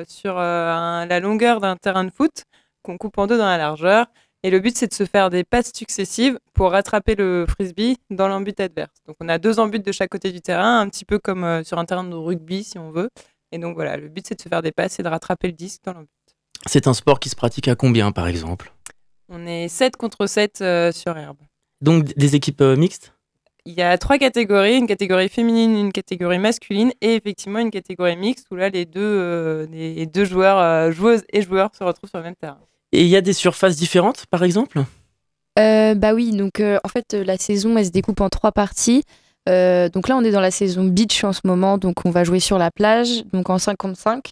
sur 0.09 0.35
la 0.35 1.21
longueur 1.21 1.61
d'un 1.61 1.77
terrain 1.77 2.05
de 2.05 2.11
foot 2.11 2.45
qu'on 2.83 2.99
coupe 2.99 3.19
en 3.19 3.27
deux 3.27 3.39
dans 3.39 3.47
la 3.47 3.59
largeur. 3.59 4.07
Et 4.45 4.51
le 4.51 4.61
but, 4.61 4.77
c'est 4.77 4.89
de 4.89 4.93
se 4.93 5.05
faire 5.05 5.31
des 5.31 5.43
passes 5.43 5.73
successives 5.75 6.39
pour 6.53 6.73
rattraper 6.73 7.15
le 7.15 7.47
frisbee 7.49 7.97
dans 8.11 8.29
l'embut 8.29 8.61
adverse. 8.61 8.93
Donc, 9.07 9.17
on 9.21 9.29
a 9.31 9.39
deux 9.39 9.59
embuts 9.59 9.79
de 9.79 9.91
chaque 9.91 10.11
côté 10.11 10.33
du 10.33 10.43
terrain, 10.43 10.81
un 10.81 10.89
petit 10.91 11.07
peu 11.07 11.19
comme 11.19 11.45
euh, 11.45 11.65
sur 11.65 11.79
un 11.79 11.87
terrain 11.87 12.05
de 12.05 12.15
rugby, 12.15 12.63
si 12.63 12.79
on 12.79 12.91
veut. 12.91 13.09
Et 13.55 13.59
donc, 13.59 13.77
voilà, 13.77 13.97
le 13.97 14.09
but, 14.09 14.27
c'est 14.27 14.35
de 14.35 14.43
se 14.43 14.49
faire 14.49 14.63
des 14.63 14.73
passes 14.73 14.99
et 14.99 15.05
de 15.05 15.09
rattraper 15.09 15.47
le 15.47 15.53
disque 15.53 15.83
dans 15.85 15.93
l'embut. 15.93 16.09
C'est 16.67 16.89
un 16.89 16.93
sport 16.93 17.21
qui 17.21 17.29
se 17.29 17.37
pratique 17.37 17.69
à 17.69 17.77
combien, 17.77 18.11
par 18.11 18.27
exemple? 18.27 18.73
On 19.29 19.47
est 19.47 19.69
7 19.69 19.97
contre 19.97 20.27
7 20.27 20.61
euh, 20.61 20.91
sur 20.91 21.17
herbe. 21.17 21.37
Donc 21.81 22.05
des 22.17 22.35
équipes 22.35 22.63
euh, 22.63 22.75
mixtes? 22.75 23.15
Il 23.65 23.75
y 23.75 23.83
a 23.83 23.97
trois 23.97 24.19
catégories, 24.19 24.77
une 24.77 24.89
catégorie 24.89 25.29
féminine, 25.29 25.77
une 25.77 25.93
catégorie 25.93 26.41
masculine 26.41 26.91
et 27.01 27.15
effectivement 27.15 27.61
une 27.61 27.71
catégorie 27.71 28.17
mixte 28.17 28.49
où 28.51 28.57
là 28.57 28.71
les 28.71 28.87
deux, 28.87 29.01
euh, 29.01 29.67
les 29.71 30.07
deux 30.07 30.25
joueurs, 30.25 30.59
euh, 30.59 30.91
joueuses 30.91 31.23
et 31.33 31.41
joueurs 31.41 31.71
se 31.79 31.85
retrouvent 31.85 32.11
sur 32.11 32.19
le 32.19 32.25
même 32.25 32.35
terrain. 32.35 32.59
Et 32.91 33.03
il 33.03 33.09
y 33.09 33.17
a 33.17 33.21
des 33.21 33.33
surfaces 33.33 33.77
différentes, 33.77 34.27
par 34.27 34.43
exemple? 34.43 34.83
Euh, 35.61 35.95
bah 35.95 36.13
oui, 36.13 36.33
donc 36.33 36.59
euh, 36.59 36.79
en 36.83 36.89
fait, 36.89 37.15
la 37.15 37.39
saison, 37.39 37.77
elle 37.79 37.87
se 37.87 37.91
découpe 37.91 38.21
en 38.21 38.29
trois 38.29 38.51
parties. 38.51 39.05
Euh, 39.49 39.89
donc 39.89 40.09
là, 40.09 40.17
on 40.17 40.23
est 40.23 40.31
dans 40.31 40.41
la 40.41 40.51
saison 40.51 40.85
beach 40.85 41.23
en 41.25 41.33
ce 41.33 41.41
moment, 41.45 41.79
donc 41.79 42.05
on 42.05 42.11
va 42.11 42.25
jouer 42.25 42.41
sur 42.41 42.59
la 42.59 42.71
plage, 42.71 43.25
donc 43.33 43.51
en 43.51 43.59
55, 43.59 44.31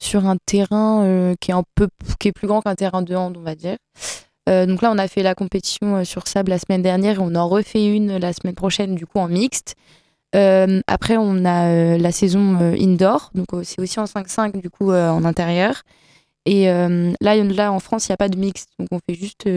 sur 0.00 0.26
un 0.26 0.36
terrain 0.46 1.04
euh, 1.04 1.34
qui 1.40 1.50
est 1.50 1.54
un 1.54 1.64
peu 1.74 1.88
plus 2.18 2.46
grand 2.46 2.62
qu'un 2.62 2.74
terrain 2.74 3.02
de 3.02 3.14
hand, 3.14 3.36
on 3.36 3.42
va 3.42 3.54
dire. 3.54 3.76
Euh, 4.48 4.66
donc 4.66 4.82
là, 4.82 4.90
on 4.90 4.98
a 4.98 5.08
fait 5.08 5.22
la 5.22 5.34
compétition 5.34 6.04
sur 6.04 6.26
sable 6.26 6.50
la 6.50 6.58
semaine 6.58 6.82
dernière 6.82 7.16
et 7.16 7.20
on 7.20 7.34
en 7.34 7.48
refait 7.48 7.86
une 7.86 8.16
la 8.16 8.32
semaine 8.32 8.54
prochaine, 8.54 8.94
du 8.94 9.06
coup 9.06 9.18
en 9.18 9.28
mixte. 9.28 9.74
Après, 10.34 11.16
on 11.16 11.44
a 11.44 11.96
la 11.96 12.12
saison 12.12 12.58
indoor, 12.78 13.30
donc 13.34 13.46
c'est 13.62 13.80
aussi 13.80 13.98
en 13.98 14.04
5-5, 14.04 14.60
du 14.60 14.70
coup 14.70 14.92
en 14.92 15.24
intérieur. 15.24 15.82
Et 16.44 16.66
là, 16.66 17.72
en 17.72 17.80
France, 17.80 18.08
il 18.08 18.12
n'y 18.12 18.14
a 18.14 18.18
pas 18.18 18.28
de 18.28 18.38
mixte, 18.38 18.70
donc 18.78 18.88
on 18.90 18.98
fait 18.98 19.18
juste 19.18 19.48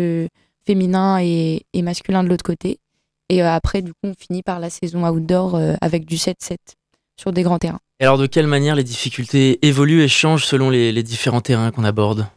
féminin 0.65 1.19
et 1.19 1.81
masculin 1.81 2.23
de 2.23 2.29
l'autre 2.29 2.43
côté. 2.43 2.79
Et 3.31 3.41
euh, 3.41 3.49
après, 3.49 3.81
du 3.81 3.93
coup, 3.93 3.99
on 4.03 4.13
finit 4.13 4.43
par 4.43 4.59
la 4.59 4.69
saison 4.69 5.07
outdoor 5.07 5.55
euh, 5.55 5.75
avec 5.79 6.05
du 6.05 6.17
7-7 6.17 6.57
sur 7.17 7.31
des 7.31 7.43
grands 7.43 7.59
terrains. 7.59 7.79
Et 8.01 8.03
alors 8.03 8.17
de 8.17 8.25
quelle 8.25 8.47
manière 8.47 8.75
les 8.75 8.83
difficultés 8.83 9.65
évoluent 9.65 10.01
et 10.01 10.09
changent 10.09 10.45
selon 10.45 10.69
les, 10.69 10.91
les 10.91 11.03
différents 11.03 11.39
terrains 11.39 11.71
qu'on 11.71 11.85
aborde? 11.85 12.27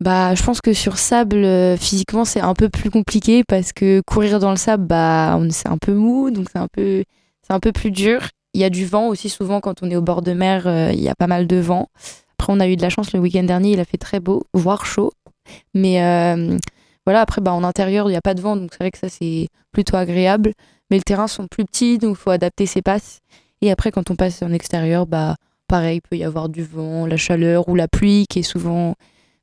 Bah, 0.00 0.34
je 0.34 0.42
pense 0.42 0.60
que 0.60 0.74
sur 0.74 0.98
sable, 0.98 1.36
euh, 1.36 1.78
physiquement, 1.78 2.26
c'est 2.26 2.40
un 2.40 2.52
peu 2.52 2.68
plus 2.68 2.90
compliqué 2.90 3.44
parce 3.48 3.72
que 3.72 4.02
courir 4.06 4.40
dans 4.40 4.50
le 4.50 4.56
sable, 4.56 4.86
bah, 4.86 5.38
c'est 5.50 5.68
un 5.68 5.78
peu 5.78 5.94
mou, 5.94 6.30
donc 6.30 6.48
c'est 6.52 6.58
un 6.58 6.68
peu, 6.68 7.02
c'est 7.46 7.54
un 7.54 7.60
peu 7.60 7.72
plus 7.72 7.90
dur. 7.90 8.28
Il 8.52 8.60
y 8.60 8.64
a 8.64 8.70
du 8.70 8.84
vent 8.84 9.08
aussi 9.08 9.30
souvent 9.30 9.60
quand 9.60 9.82
on 9.82 9.90
est 9.90 9.96
au 9.96 10.02
bord 10.02 10.20
de 10.20 10.32
mer, 10.34 10.66
euh, 10.66 10.90
il 10.92 11.00
y 11.00 11.08
a 11.08 11.14
pas 11.14 11.28
mal 11.28 11.46
de 11.46 11.56
vent. 11.56 11.88
Après, 12.38 12.52
on 12.52 12.60
a 12.60 12.68
eu 12.68 12.76
de 12.76 12.82
la 12.82 12.90
chance 12.90 13.14
le 13.14 13.20
week-end 13.20 13.44
dernier, 13.44 13.72
il 13.72 13.80
a 13.80 13.86
fait 13.86 13.96
très 13.96 14.20
beau, 14.20 14.44
voire 14.52 14.84
chaud. 14.84 15.12
Mais 15.72 16.02
euh, 16.02 16.58
voilà, 17.06 17.20
après, 17.20 17.40
bah, 17.40 17.52
en 17.52 17.64
intérieur, 17.64 18.08
il 18.08 18.12
n'y 18.12 18.16
a 18.16 18.22
pas 18.22 18.34
de 18.34 18.40
vent, 18.40 18.56
donc 18.56 18.70
c'est 18.72 18.78
vrai 18.78 18.90
que 18.90 18.98
ça, 18.98 19.08
c'est 19.08 19.48
plutôt 19.72 19.96
agréable. 19.96 20.52
Mais 20.90 20.98
les 20.98 21.02
terrains 21.02 21.28
sont 21.28 21.46
plus 21.46 21.64
petits, 21.64 21.98
donc 21.98 22.16
il 22.18 22.20
faut 22.20 22.30
adapter 22.30 22.66
ses 22.66 22.82
passes. 22.82 23.20
Et 23.62 23.70
après, 23.70 23.90
quand 23.90 24.10
on 24.10 24.16
passe 24.16 24.42
en 24.42 24.52
extérieur, 24.52 25.06
bah, 25.06 25.36
pareil, 25.68 25.98
il 25.98 26.00
peut 26.02 26.16
y 26.16 26.24
avoir 26.24 26.48
du 26.48 26.62
vent, 26.62 27.06
la 27.06 27.16
chaleur 27.16 27.68
ou 27.68 27.74
la 27.74 27.88
pluie 27.88 28.26
qui 28.28 28.40
est 28.40 28.42
souvent 28.42 28.94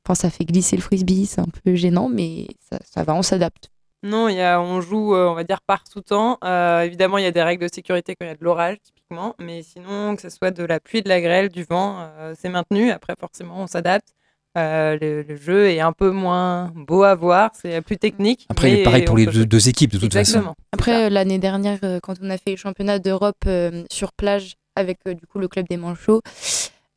Enfin, 0.08 0.14
ça 0.14 0.30
fait 0.30 0.46
glisser 0.46 0.74
le 0.74 0.80
frisbee, 0.80 1.26
c'est 1.26 1.42
un 1.42 1.48
peu 1.62 1.74
gênant, 1.74 2.08
mais 2.08 2.46
ça, 2.70 3.04
va, 3.04 3.14
on 3.14 3.20
s'adapte. 3.20 3.70
Non, 4.02 4.30
y 4.30 4.40
a, 4.40 4.58
on 4.58 4.80
joue, 4.80 5.14
euh, 5.14 5.28
on 5.28 5.34
va 5.34 5.44
dire, 5.44 5.60
par 5.60 5.84
tout 5.84 6.00
temps. 6.00 6.38
Euh, 6.44 6.80
évidemment, 6.80 7.18
il 7.18 7.24
y 7.24 7.26
a 7.26 7.30
des 7.30 7.42
règles 7.42 7.68
de 7.68 7.70
sécurité 7.70 8.14
quand 8.16 8.24
il 8.24 8.28
y 8.28 8.32
a 8.32 8.34
de 8.34 8.42
l'orage, 8.42 8.78
typiquement. 8.82 9.34
Mais 9.38 9.62
sinon, 9.62 10.16
que 10.16 10.22
ce 10.22 10.30
soit 10.30 10.50
de 10.50 10.64
la 10.64 10.80
pluie, 10.80 11.02
de 11.02 11.10
la 11.10 11.20
grêle, 11.20 11.50
du 11.50 11.62
vent, 11.64 11.98
euh, 11.98 12.32
c'est 12.38 12.48
maintenu. 12.48 12.90
Après, 12.90 13.14
forcément, 13.20 13.60
on 13.60 13.66
s'adapte. 13.66 14.14
Euh, 14.58 14.98
le, 15.00 15.22
le 15.22 15.36
jeu 15.36 15.70
est 15.70 15.80
un 15.80 15.92
peu 15.92 16.10
moins 16.10 16.72
beau 16.74 17.04
à 17.04 17.14
voir, 17.14 17.50
c'est 17.54 17.80
plus 17.80 17.96
technique. 17.96 18.46
Après, 18.48 18.70
il 18.70 18.74
mais 18.74 18.80
est 18.80 18.84
pareil 18.84 19.04
pour 19.04 19.16
les 19.16 19.26
deux, 19.26 19.68
équipes, 19.68 19.92
de 19.92 19.98
toute 19.98 20.16
Exactement. 20.16 20.54
Après, 20.72 21.06
euh, 21.06 21.08
l'année 21.08 21.38
dernière, 21.38 21.78
euh, 21.84 22.00
quand 22.02 22.14
on 22.22 22.30
a 22.30 22.36
fait 22.36 22.50
les 22.50 22.56
championnats 22.56 22.98
d'Europe 22.98 23.36
euh, 23.46 23.84
sur 23.90 24.12
plage 24.12 24.56
avec 24.74 24.98
euh, 25.06 25.14
du 25.14 25.26
coup 25.26 25.38
le 25.38 25.48
club 25.48 25.66
des 25.68 25.76
Manchots, 25.76 26.22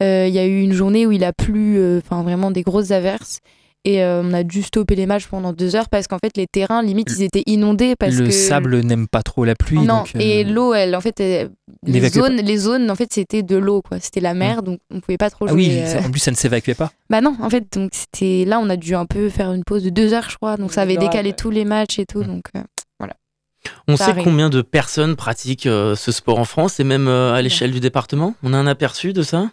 euh, 0.01 0.25
il 0.27 0.33
y 0.33 0.39
a 0.39 0.45
eu 0.45 0.61
une 0.61 0.73
journée 0.73 1.05
où 1.05 1.11
il 1.11 1.23
a 1.23 1.33
plu, 1.33 1.77
euh, 1.77 1.99
enfin 2.03 2.23
vraiment 2.23 2.49
des 2.51 2.63
grosses 2.63 2.91
averses. 2.91 3.39
Et 3.83 4.03
euh, 4.03 4.21
on 4.23 4.31
a 4.33 4.43
dû 4.43 4.61
stopper 4.61 4.95
les 4.95 5.07
matchs 5.07 5.25
pendant 5.25 5.53
deux 5.53 5.75
heures 5.75 5.89
parce 5.89 6.07
qu'en 6.07 6.19
fait, 6.23 6.37
les 6.37 6.45
terrains, 6.45 6.83
limite, 6.83 7.07
ils 7.17 7.23
étaient 7.23 7.41
inondés. 7.47 7.95
Parce 7.97 8.13
le 8.13 8.25
que... 8.27 8.31
sable 8.31 8.79
n'aime 8.81 9.07
pas 9.07 9.23
trop 9.23 9.43
la 9.43 9.55
pluie. 9.55 9.79
Non, 9.79 9.99
donc, 9.99 10.11
euh, 10.15 10.19
et 10.19 10.43
l'eau, 10.43 10.73
elle, 10.75 10.95
en 10.95 11.01
fait, 11.01 11.19
elle- 11.19 11.49
les 11.87 12.09
zones, 12.09 12.35
les 12.35 12.57
zones, 12.57 12.91
en 12.91 12.95
fait, 12.95 13.11
c'était 13.11 13.41
de 13.41 13.55
l'eau, 13.57 13.81
quoi. 13.81 13.99
C'était 13.99 14.19
la 14.19 14.35
mer, 14.35 14.61
donc 14.61 14.79
on 14.93 14.99
pouvait 14.99 15.17
pas 15.17 15.31
trop 15.31 15.45
Ah 15.47 15.51
jouer. 15.53 15.67
oui, 15.67 15.77
euh, 15.79 15.85
ça- 15.87 15.99
en 16.05 16.11
plus, 16.11 16.19
ça 16.19 16.29
ne 16.29 16.35
s'évacuait 16.35 16.75
pas. 16.75 16.91
Bah 17.09 17.21
non, 17.21 17.35
en 17.41 17.49
fait, 17.49 17.65
donc 17.73 17.89
c'était 17.93 18.45
là, 18.45 18.59
on 18.59 18.69
a 18.69 18.77
dû 18.77 18.93
un 18.93 19.07
peu 19.07 19.29
faire 19.29 19.51
une 19.51 19.63
pause 19.63 19.83
de 19.83 19.89
deux 19.89 20.13
heures, 20.13 20.29
je 20.29 20.35
crois. 20.35 20.57
Donc 20.57 20.71
ça 20.73 20.81
avait 20.83 20.97
décalé 20.97 21.29
ouais. 21.31 21.35
tous 21.35 21.49
les 21.49 21.65
matchs 21.65 21.97
et 21.97 22.05
tout. 22.05 22.23
Donc 22.23 22.43
euh, 22.55 22.61
On 23.87 23.95
Ça 23.95 24.05
sait 24.05 24.11
arrive. 24.11 24.23
combien 24.23 24.49
de 24.49 24.61
personnes 24.63 25.15
pratiquent 25.15 25.67
euh, 25.67 25.95
ce 25.95 26.11
sport 26.11 26.39
en 26.39 26.45
France 26.45 26.79
et 26.79 26.83
même 26.83 27.07
euh, 27.07 27.33
à 27.33 27.41
l'échelle 27.43 27.71
du 27.71 27.79
département? 27.79 28.33
On 28.43 28.53
a 28.53 28.57
un 28.57 28.65
aperçu 28.65 29.13
de 29.13 29.21
ça? 29.21 29.51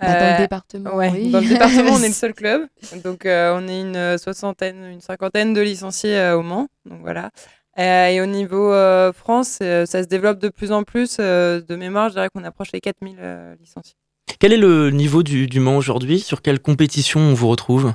Bah, 0.00 0.06
dans 0.06 0.26
Euh, 0.26 0.32
le 0.32 0.38
département, 0.42 0.94
Ouais, 0.96 1.10
oui. 1.12 1.30
dans 1.30 1.40
le 1.40 1.48
département, 1.48 1.92
on 1.92 2.02
est 2.02 2.08
le 2.08 2.12
seul 2.14 2.34
club. 2.34 2.66
Donc, 3.04 3.26
euh, 3.26 3.56
on 3.58 3.66
est 3.68 3.80
une 3.80 3.96
euh, 3.96 4.18
soixantaine, 4.18 4.84
une 4.84 5.00
cinquantaine 5.00 5.54
de 5.54 5.60
licenciés 5.60 6.16
euh, 6.18 6.36
au 6.36 6.42
Mans. 6.42 6.68
Donc, 6.84 7.00
voilà. 7.00 7.30
Euh, 7.78 8.06
et 8.08 8.20
au 8.22 8.26
niveau 8.26 8.72
euh, 8.72 9.12
France, 9.12 9.58
euh, 9.62 9.84
ça 9.86 10.02
se 10.02 10.08
développe 10.08 10.38
de 10.38 10.48
plus 10.48 10.72
en 10.72 10.82
plus. 10.82 11.16
euh, 11.20 11.60
de 11.60 11.76
mémoire, 11.76 12.08
je 12.08 12.14
dirais 12.14 12.28
qu'on 12.34 12.44
approche 12.44 12.72
les 12.72 12.80
4000 12.80 13.16
euh, 13.20 13.54
licenciés. 13.60 13.96
Quel 14.38 14.52
est 14.52 14.56
le 14.58 14.90
niveau 14.90 15.22
du, 15.22 15.46
du 15.46 15.60
Mans 15.60 15.76
aujourd'hui? 15.76 16.20
Sur 16.20 16.42
quelle 16.42 16.60
compétition 16.60 17.20
on 17.20 17.34
vous 17.34 17.48
retrouve? 17.48 17.92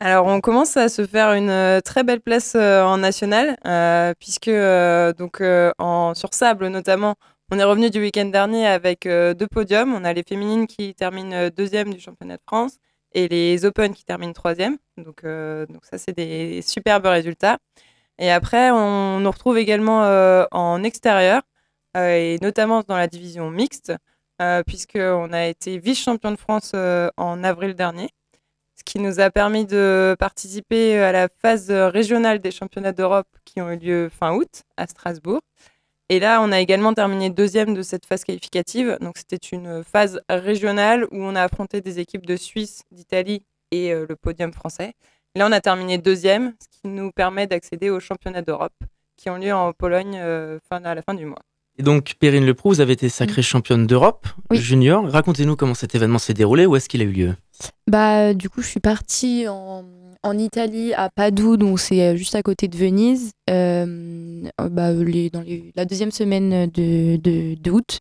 Alors, 0.00 0.26
on 0.26 0.40
commence 0.40 0.76
à 0.76 0.88
se 0.88 1.04
faire 1.06 1.32
une 1.32 1.50
euh, 1.50 1.80
très 1.80 2.04
belle 2.04 2.20
place 2.20 2.54
euh, 2.54 2.82
en 2.84 2.98
national, 2.98 3.56
euh, 3.66 4.14
puisque 4.18 4.48
euh, 4.48 5.12
donc 5.12 5.40
euh, 5.40 5.72
en 5.78 6.14
sur 6.14 6.32
sable 6.34 6.68
notamment, 6.68 7.16
on 7.50 7.58
est 7.58 7.64
revenu 7.64 7.88
du 7.90 8.00
week-end 8.00 8.26
dernier 8.26 8.66
avec 8.66 9.06
euh, 9.06 9.32
deux 9.32 9.46
podiums. 9.46 9.94
On 9.94 10.04
a 10.04 10.12
les 10.12 10.22
féminines 10.22 10.66
qui 10.66 10.94
terminent 10.94 11.34
euh, 11.34 11.50
deuxième 11.50 11.94
du 11.94 12.00
championnat 12.00 12.36
de 12.36 12.42
France 12.46 12.76
et 13.12 13.26
les 13.28 13.64
Open 13.64 13.94
qui 13.94 14.04
terminent 14.04 14.34
troisième. 14.34 14.76
Donc, 14.98 15.24
euh, 15.24 15.66
ça, 15.82 15.96
c'est 15.96 16.12
des 16.12 16.60
superbes 16.60 17.06
résultats. 17.06 17.58
Et 18.18 18.30
après, 18.30 18.70
on 18.70 19.20
nous 19.20 19.30
retrouve 19.30 19.58
également 19.58 20.00
en 20.50 20.82
extérieur, 20.82 21.42
et 21.96 22.36
notamment 22.42 22.82
dans 22.86 22.96
la 22.96 23.06
division 23.06 23.48
mixte, 23.48 23.92
puisqu'on 24.66 25.32
a 25.32 25.46
été 25.46 25.78
vice-champion 25.78 26.32
de 26.32 26.36
France 26.36 26.74
en 26.74 27.44
avril 27.44 27.74
dernier 27.74 28.10
ce 28.74 28.82
qui 28.84 28.98
nous 28.98 29.20
a 29.20 29.30
permis 29.30 29.66
de 29.66 30.16
participer 30.18 30.98
à 30.98 31.12
la 31.12 31.28
phase 31.28 31.70
régionale 31.70 32.40
des 32.40 32.50
championnats 32.50 32.92
d'Europe 32.92 33.28
qui 33.44 33.60
ont 33.60 33.70
eu 33.70 33.76
lieu 33.76 34.08
fin 34.08 34.34
août 34.34 34.64
à 34.76 34.88
Strasbourg. 34.88 35.40
Et 36.10 36.20
là, 36.20 36.40
on 36.42 36.52
a 36.52 36.60
également 36.60 36.94
terminé 36.94 37.28
deuxième 37.28 37.74
de 37.74 37.82
cette 37.82 38.06
phase 38.06 38.24
qualificative. 38.24 38.96
Donc, 39.00 39.18
c'était 39.18 39.36
une 39.36 39.84
phase 39.84 40.20
régionale 40.30 41.04
où 41.10 41.22
on 41.22 41.34
a 41.34 41.42
affronté 41.42 41.82
des 41.82 41.98
équipes 41.98 42.24
de 42.24 42.36
Suisse, 42.36 42.82
d'Italie 42.90 43.42
et 43.70 43.92
euh, 43.92 44.06
le 44.08 44.16
podium 44.16 44.52
français. 44.52 44.94
Là, 45.34 45.46
on 45.46 45.52
a 45.52 45.60
terminé 45.60 45.98
deuxième, 45.98 46.54
ce 46.60 46.80
qui 46.80 46.88
nous 46.88 47.12
permet 47.12 47.46
d'accéder 47.46 47.90
aux 47.90 48.00
championnats 48.00 48.42
d'Europe 48.42 48.72
qui 49.18 49.28
ont 49.28 49.36
lieu 49.36 49.52
en 49.52 49.72
Pologne 49.74 50.16
euh, 50.18 50.58
à 50.70 50.94
la 50.94 51.02
fin 51.02 51.12
du 51.12 51.26
mois. 51.26 51.42
Et 51.78 51.82
donc, 51.84 52.14
Perrine 52.18 52.44
Leproux, 52.44 52.70
vous 52.70 52.80
avez 52.80 52.94
été 52.94 53.08
sacrée 53.08 53.42
championne 53.42 53.86
d'Europe 53.86 54.26
Oui. 54.50 54.58
junior. 54.58 55.08
Racontez-nous 55.08 55.54
comment 55.54 55.74
cet 55.74 55.94
événement 55.94 56.18
s'est 56.18 56.34
déroulé, 56.34 56.66
où 56.66 56.74
est-ce 56.74 56.88
qu'il 56.88 57.00
a 57.02 57.04
eu 57.04 57.12
lieu? 57.12 57.36
Bah, 57.86 58.34
du 58.34 58.50
coup, 58.50 58.62
je 58.62 58.66
suis 58.68 58.80
partie 58.80 59.46
en, 59.48 59.84
en 60.24 60.38
Italie, 60.38 60.92
à 60.94 61.08
Padoue, 61.08 61.56
donc 61.56 61.78
c'est 61.78 62.02
euh, 62.02 62.16
juste 62.16 62.34
à 62.34 62.42
côté 62.42 62.66
de 62.66 62.76
Venise, 62.76 63.30
euh, 63.48 64.42
euh, 64.60 64.68
bah, 64.68 64.92
les- 64.92 65.30
dans 65.30 65.40
les- 65.40 65.72
la 65.76 65.84
deuxième 65.84 66.10
semaine 66.10 66.66
de, 66.68 67.16
de, 67.16 67.54
de 67.60 67.70
août. 67.70 68.00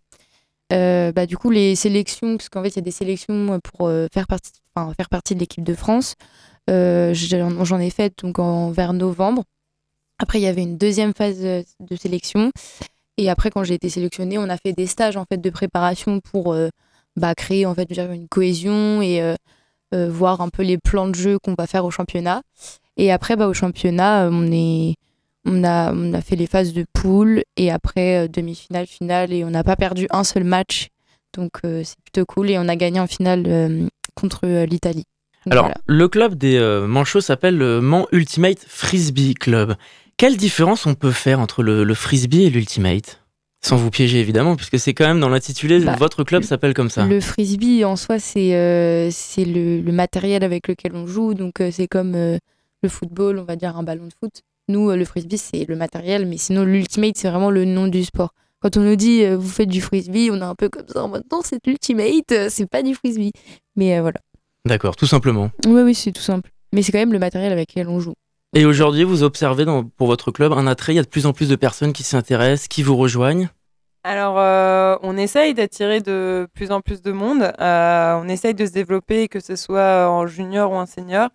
Euh, 0.73 1.11
bah, 1.11 1.27
du 1.27 1.37
coup, 1.37 1.51
les 1.51 1.75
sélections, 1.75 2.35
parce 2.35 2.49
qu'en 2.49 2.63
fait, 2.63 2.69
il 2.69 2.75
y 2.77 2.79
a 2.79 2.81
des 2.81 2.91
sélections 2.91 3.59
pour 3.59 3.87
euh, 3.87 4.07
faire, 4.11 4.25
partie, 4.25 4.51
enfin, 4.75 4.91
faire 4.95 5.09
partie 5.09 5.35
de 5.35 5.39
l'équipe 5.39 5.63
de 5.63 5.75
France. 5.75 6.15
J'en 6.67 7.79
ai 7.79 7.89
fait 7.91 8.11
donc 8.23 8.39
en, 8.39 8.71
vers 8.71 8.93
novembre. 8.93 9.43
Après, 10.19 10.39
il 10.39 10.41
y 10.41 10.47
avait 10.47 10.63
une 10.63 10.77
deuxième 10.79 11.13
phase 11.13 11.39
de 11.39 11.95
sélection. 11.95 12.51
Et 13.17 13.29
après, 13.29 13.49
quand 13.49 13.63
j'ai 13.63 13.73
été 13.73 13.89
sélectionnée, 13.89 14.37
on 14.37 14.49
a 14.49 14.57
fait 14.57 14.73
des 14.73 14.85
stages 14.85 15.17
en 15.17 15.25
fait 15.25 15.41
de 15.41 15.49
préparation 15.49 16.19
pour 16.19 16.53
euh, 16.53 16.69
bah, 17.15 17.33
créer 17.33 17.65
en 17.65 17.73
fait 17.73 17.89
une 17.91 18.27
cohésion 18.27 19.01
et 19.01 19.21
euh, 19.21 19.35
euh, 19.93 20.09
voir 20.09 20.41
un 20.41 20.49
peu 20.49 20.63
les 20.63 20.77
plans 20.77 21.07
de 21.07 21.15
jeu 21.15 21.39
qu'on 21.39 21.55
va 21.57 21.65
faire 21.65 21.83
au 21.83 21.91
championnat. 21.91 22.43
Et 22.95 23.11
après, 23.11 23.35
bah, 23.35 23.47
au 23.47 23.53
championnat, 23.53 24.29
on, 24.31 24.51
est, 24.51 24.95
on, 25.45 25.63
a, 25.63 25.93
on 25.93 26.13
a 26.13 26.21
fait 26.21 26.35
les 26.35 26.45
phases 26.45 26.73
de 26.73 26.85
poule 26.93 27.43
et 27.55 27.71
après 27.71 28.27
demi-finale, 28.27 28.85
finale 28.85 29.33
et 29.33 29.43
on 29.43 29.49
n'a 29.49 29.63
pas 29.63 29.75
perdu 29.75 30.07
un 30.11 30.23
seul 30.23 30.43
match. 30.43 30.89
Donc 31.35 31.59
c'est 31.63 31.99
plutôt 32.03 32.25
cool 32.25 32.49
et 32.49 32.57
on 32.57 32.67
a 32.67 32.75
gagné 32.75 32.99
en 32.99 33.05
finale 33.05 33.89
contre 34.15 34.47
l'Italie. 34.65 35.03
Alors, 35.49 35.65
voilà. 35.65 35.77
le 35.85 36.07
club 36.07 36.33
des 36.33 36.59
manchots 36.87 37.21
s'appelle 37.21 37.57
le 37.57 37.79
Mans 37.79 38.07
Ultimate 38.11 38.59
Frisbee 38.67 39.35
Club. 39.35 39.75
Quelle 40.17 40.35
différence 40.35 40.87
on 40.87 40.95
peut 40.95 41.11
faire 41.11 41.39
entre 41.39 41.61
le, 41.61 41.83
le 41.83 41.93
frisbee 41.93 42.43
et 42.45 42.49
l'ultimate? 42.49 43.21
Sans 43.63 43.75
vous 43.77 43.91
piéger 43.91 44.19
évidemment, 44.19 44.55
puisque 44.55 44.79
c'est 44.79 44.95
quand 44.95 45.05
même 45.07 45.19
dans 45.19 45.29
l'intitulé, 45.29 45.79
Bah, 45.79 45.95
votre 45.97 46.23
club 46.23 46.41
s'appelle 46.43 46.73
comme 46.73 46.89
ça. 46.89 47.05
Le 47.05 47.19
frisbee 47.19 47.83
en 47.85 47.95
soi, 47.95 48.17
c'est 48.17 48.55
euh, 48.55 49.11
le, 49.37 49.81
le 49.81 49.91
matériel 49.91 50.43
avec 50.43 50.67
lequel 50.67 50.95
on 50.95 51.05
joue. 51.05 51.35
Donc 51.35 51.61
euh, 51.61 51.69
c'est 51.71 51.87
comme 51.87 52.15
euh, 52.15 52.37
le 52.81 52.89
football, 52.89 53.37
on 53.37 53.43
va 53.43 53.55
dire 53.55 53.77
un 53.77 53.83
ballon 53.83 54.05
de 54.07 54.13
foot. 54.19 54.41
Nous, 54.69 54.89
le 54.91 55.05
frisbee, 55.05 55.37
c'est 55.37 55.65
le 55.67 55.75
matériel, 55.75 56.25
mais 56.25 56.37
sinon 56.37 56.63
l'ultimate, 56.63 57.15
c'est 57.17 57.29
vraiment 57.29 57.51
le 57.51 57.65
nom 57.65 57.87
du 57.87 58.03
sport. 58.03 58.33
Quand 58.59 58.75
on 58.75 58.81
nous 58.81 58.95
dit 58.95 59.23
vous 59.25 59.47
faites 59.47 59.69
du 59.69 59.81
frisbee, 59.81 60.29
on 60.31 60.37
est 60.37 60.41
un 60.41 60.55
peu 60.55 60.67
comme 60.69 60.87
ça 60.87 61.03
en 61.03 61.09
mode 61.09 61.23
non, 61.31 61.41
c'est 61.43 61.59
l'ultimate, 61.65 62.49
c'est 62.49 62.67
pas 62.67 62.81
du 62.81 62.95
frisbee. 62.95 63.31
Mais 63.75 63.99
voilà. 63.99 64.19
D'accord, 64.65 64.95
tout 64.95 65.05
simplement. 65.05 65.51
Oui, 65.67 65.81
oui, 65.83 65.93
c'est 65.93 66.11
tout 66.11 66.21
simple. 66.23 66.49
Mais 66.73 66.81
c'est 66.81 66.91
quand 66.91 66.97
même 66.97 67.13
le 67.13 67.19
matériel 67.19 67.51
avec 67.51 67.69
lequel 67.69 67.87
on 67.87 67.99
joue. 67.99 68.15
Et 68.53 68.65
aujourd'hui, 68.65 69.03
vous 69.03 69.23
observez 69.23 69.65
pour 69.97 70.07
votre 70.07 70.31
club 70.31 70.53
un 70.53 70.67
attrait, 70.67 70.93
il 70.93 70.95
y 70.95 70.99
a 70.99 71.03
de 71.03 71.07
plus 71.07 71.25
en 71.25 71.33
plus 71.33 71.49
de 71.49 71.55
personnes 71.55 71.91
qui 71.91 72.03
s'intéressent, 72.03 72.67
qui 72.69 72.81
vous 72.81 72.95
rejoignent 72.95 73.49
Alors, 74.03 74.39
euh, 74.39 74.95
on 75.01 75.17
essaye 75.17 75.53
d'attirer 75.53 75.99
de 75.99 76.47
plus 76.53 76.71
en 76.71 76.79
plus 76.79 77.01
de 77.01 77.11
monde. 77.11 77.51
Euh, 77.59 78.19
on 78.21 78.27
essaye 78.29 78.53
de 78.53 78.65
se 78.65 78.71
développer, 78.71 79.27
que 79.27 79.41
ce 79.41 79.55
soit 79.57 80.09
en 80.09 80.27
junior 80.27 80.71
ou 80.71 80.75
en 80.75 80.85
senior. 80.85 81.29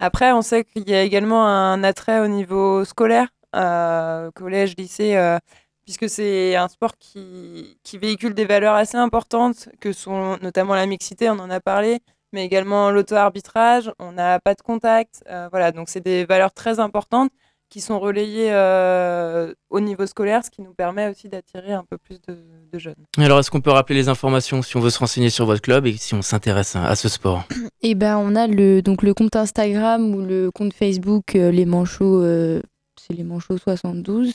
Après, 0.00 0.32
on 0.32 0.42
sait 0.42 0.64
qu'il 0.64 0.88
y 0.88 0.94
a 0.94 1.02
également 1.02 1.46
un 1.46 1.84
attrait 1.84 2.20
au 2.20 2.28
niveau 2.28 2.84
scolaire, 2.84 3.28
euh, 3.54 4.30
collège, 4.34 4.74
lycée, 4.78 5.38
puisque 5.84 6.08
c'est 6.08 6.56
un 6.56 6.68
sport 6.68 6.96
qui, 6.98 7.78
qui 7.84 7.98
véhicule 7.98 8.32
des 8.32 8.46
valeurs 8.46 8.74
assez 8.74 8.96
importantes, 8.96 9.68
que 9.80 9.92
sont 9.92 10.38
notamment 10.40 10.74
la 10.74 10.86
mixité, 10.86 11.28
on 11.28 11.38
en 11.38 11.50
a 11.50 11.60
parlé, 11.60 12.00
mais 12.34 12.44
également 12.44 12.90
l'auto-arbitrage, 12.90 13.90
on 13.98 14.12
n'a 14.12 14.38
pas 14.40 14.54
de 14.54 14.60
contact. 14.62 15.22
euh, 15.30 15.48
voilà, 15.50 15.72
donc 15.72 15.88
c'est 15.88 16.04
des 16.04 16.26
valeurs 16.26 16.52
très 16.52 16.80
importantes 16.80 17.30
qui 17.70 17.80
sont 17.80 17.98
relayées 17.98 18.52
euh, 18.52 19.52
au 19.70 19.80
niveau 19.80 20.06
scolaire, 20.06 20.44
ce 20.44 20.50
qui 20.50 20.62
nous 20.62 20.74
permet 20.74 21.08
aussi 21.08 21.28
d'attirer 21.28 21.72
un 21.72 21.82
peu 21.82 21.96
plus 21.98 22.20
de, 22.28 22.36
de 22.72 22.78
jeunes. 22.78 22.94
Alors, 23.18 23.40
est-ce 23.40 23.50
qu'on 23.50 23.60
peut 23.60 23.70
rappeler 23.70 23.96
les 23.96 24.08
informations 24.08 24.62
si 24.62 24.76
on 24.76 24.80
veut 24.80 24.90
se 24.90 24.98
renseigner 24.98 25.30
sur 25.30 25.44
votre 25.46 25.62
club 25.62 25.86
et 25.86 25.96
si 25.96 26.14
on 26.14 26.22
s'intéresse 26.22 26.76
à, 26.76 26.84
à 26.84 26.94
ce 26.94 27.08
sport? 27.08 27.42
Et 27.82 27.94
ben 27.96 28.16
on 28.18 28.36
a 28.36 28.46
le 28.46 28.80
donc 28.80 29.02
le 29.02 29.12
compte 29.12 29.34
Instagram 29.34 30.14
ou 30.14 30.20
le 30.20 30.50
compte 30.52 30.72
Facebook 30.72 31.34
euh, 31.34 31.50
les 31.50 31.64
manchots 31.64 32.22
euh, 32.22 32.62
c'est 33.06 33.14
les 33.14 33.24
manchots 33.24 33.58
72. 33.58 34.32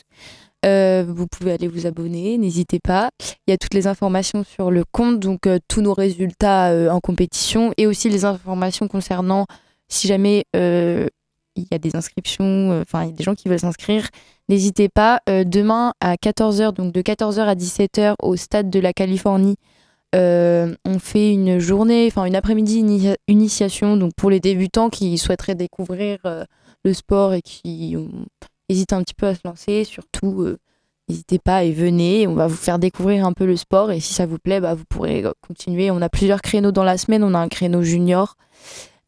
Euh, 0.65 1.05
vous 1.07 1.25
pouvez 1.27 1.53
aller 1.53 1.67
vous 1.67 1.87
abonner, 1.87 2.37
n'hésitez 2.37 2.79
pas. 2.79 3.09
Il 3.47 3.51
y 3.51 3.53
a 3.53 3.57
toutes 3.57 3.73
les 3.73 3.87
informations 3.87 4.43
sur 4.43 4.71
le 4.71 4.83
compte, 4.91 5.19
donc 5.19 5.47
euh, 5.47 5.57
tous 5.67 5.81
nos 5.81 5.93
résultats 5.93 6.71
euh, 6.71 6.89
en 6.89 6.99
compétition 6.99 7.73
et 7.77 7.87
aussi 7.87 8.09
les 8.09 8.25
informations 8.25 8.87
concernant 8.87 9.45
si 9.87 10.07
jamais 10.07 10.43
il 10.53 11.65
y 11.71 11.73
a 11.75 11.79
des 11.79 11.95
inscriptions, 11.95 12.79
enfin 12.81 13.03
il 13.03 13.07
y 13.07 13.13
a 13.13 13.15
des 13.15 13.23
gens 13.23 13.33
qui 13.33 13.49
veulent 13.49 13.59
s'inscrire, 13.59 14.07
n'hésitez 14.49 14.87
pas. 14.87 15.19
Demain 15.27 15.93
à 15.99 16.13
14h, 16.15 16.73
donc 16.73 16.93
de 16.93 17.01
14h 17.01 17.39
à 17.39 17.55
17h 17.55 18.13
au 18.21 18.35
stade 18.35 18.69
de 18.69 18.79
la 18.79 18.93
Californie, 18.93 19.55
on 20.13 20.99
fait 20.99 21.31
une 21.31 21.57
journée, 21.57 22.05
enfin 22.05 22.25
une 22.25 22.35
après-midi 22.35 22.83
ini- 22.83 23.15
initiation, 23.27 23.97
donc 23.97 24.11
pour 24.15 24.29
les 24.29 24.39
débutants 24.39 24.91
qui 24.91 25.17
souhaiteraient 25.17 25.55
découvrir 25.55 26.19
le 26.83 26.93
sport 26.93 27.33
et 27.33 27.41
qui 27.41 27.95
hésitent 28.69 28.93
un 28.93 29.03
petit 29.03 29.13
peu 29.13 29.27
à 29.27 29.35
se 29.35 29.41
lancer, 29.43 29.83
surtout 29.83 30.43
euh, 30.43 30.57
n'hésitez 31.09 31.39
pas 31.39 31.63
et 31.63 31.71
venez, 31.71 32.27
on 32.27 32.35
va 32.35 32.47
vous 32.47 32.55
faire 32.55 32.79
découvrir 32.79 33.25
un 33.25 33.33
peu 33.33 33.45
le 33.45 33.57
sport 33.57 33.91
et 33.91 33.99
si 33.99 34.13
ça 34.13 34.25
vous 34.25 34.37
plaît, 34.37 34.61
bah, 34.61 34.75
vous 34.75 34.85
pourrez 34.87 35.25
euh, 35.25 35.31
continuer. 35.45 35.91
On 35.91 36.01
a 36.01 36.09
plusieurs 36.09 36.41
créneaux 36.41 36.71
dans 36.71 36.83
la 36.83 36.97
semaine, 36.97 37.23
on 37.23 37.33
a 37.33 37.39
un 37.39 37.49
créneau 37.49 37.81
junior, 37.81 38.35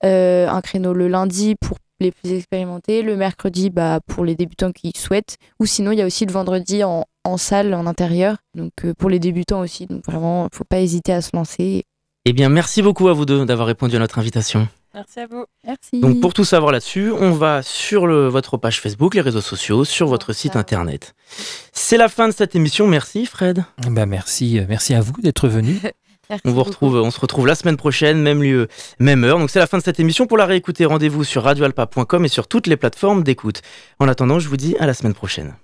euh, 0.03 0.47
un 0.49 0.61
créneau 0.61 0.93
le 0.93 1.07
lundi 1.07 1.55
pour 1.55 1.77
les 1.99 2.11
plus 2.11 2.33
expérimentés, 2.33 3.03
le 3.03 3.15
mercredi 3.15 3.69
bah, 3.69 3.99
pour 4.07 4.25
les 4.25 4.35
débutants 4.35 4.71
qui 4.71 4.91
souhaitent, 4.95 5.37
ou 5.59 5.67
sinon 5.67 5.91
il 5.91 5.99
y 5.99 6.01
a 6.01 6.05
aussi 6.05 6.25
le 6.25 6.31
vendredi 6.31 6.83
en, 6.83 7.05
salle, 7.37 7.75
en 7.75 7.85
intérieur, 7.85 8.37
donc 8.55 8.71
pour 8.97 9.11
les 9.11 9.19
débutants 9.19 9.61
aussi, 9.61 9.85
donc 9.85 10.03
vraiment, 10.05 10.47
faut 10.51 10.63
pas 10.63 10.79
hésiter 10.79 11.13
à 11.13 11.21
se 11.21 11.29
lancer. 11.35 11.85
Eh 12.25 12.33
bien, 12.33 12.49
merci 12.49 12.81
beaucoup 12.81 13.07
à 13.07 13.13
vous 13.13 13.25
deux 13.25 13.45
d'avoir 13.45 13.67
répondu 13.67 13.95
à 13.95 13.99
notre 13.99 14.17
invitation. 14.17 14.67
Merci 14.93 15.19
à 15.21 15.27
vous. 15.27 15.45
Merci. 15.65 16.01
Donc, 16.01 16.19
pour 16.19 16.33
tout 16.33 16.43
savoir 16.43 16.71
là-dessus, 16.73 17.11
on 17.11 17.31
va 17.31 17.61
sur 17.63 18.07
le- 18.07 18.27
votre 18.27 18.57
page 18.57 18.81
Facebook, 18.81 19.15
les 19.15 19.21
réseaux 19.21 19.39
sociaux, 19.41 19.85
sur 19.85 20.07
votre 20.07 20.33
site 20.33 20.55
internet. 20.57 21.13
C'est 21.71 21.95
la 21.97 22.09
fin 22.09 22.27
de 22.27 22.33
cette 22.33 22.55
émission. 22.55 22.87
Merci, 22.87 23.25
Fred. 23.25 23.63
Bah 23.89 24.05
merci, 24.05 24.59
euh, 24.59 24.65
merci 24.67 24.93
à 24.93 24.99
vous 25.01 25.13
d'être 25.21 25.47
venu. 25.47 25.79
Merci 26.29 26.43
On 26.45 26.51
vous 26.51 26.55
beaucoup. 26.55 26.69
retrouve, 26.69 26.95
on 26.95 27.11
se 27.11 27.19
retrouve 27.19 27.45
la 27.45 27.55
semaine 27.55 27.75
prochaine, 27.75 28.21
même 28.21 28.41
lieu, 28.41 28.69
même 28.99 29.25
heure. 29.25 29.37
Donc 29.37 29.49
c'est 29.49 29.59
la 29.59 29.67
fin 29.67 29.77
de 29.79 29.83
cette 29.83 29.99
émission. 29.99 30.27
Pour 30.27 30.37
la 30.37 30.45
réécouter, 30.45 30.85
rendez-vous 30.85 31.25
sur 31.25 31.43
radioalpa.com 31.43 32.23
et 32.23 32.29
sur 32.29 32.47
toutes 32.47 32.67
les 32.67 32.77
plateformes 32.77 33.21
d'écoute. 33.21 33.61
En 33.99 34.07
attendant, 34.07 34.39
je 34.39 34.47
vous 34.47 34.55
dis 34.55 34.77
à 34.79 34.85
la 34.85 34.93
semaine 34.93 35.13
prochaine. 35.13 35.55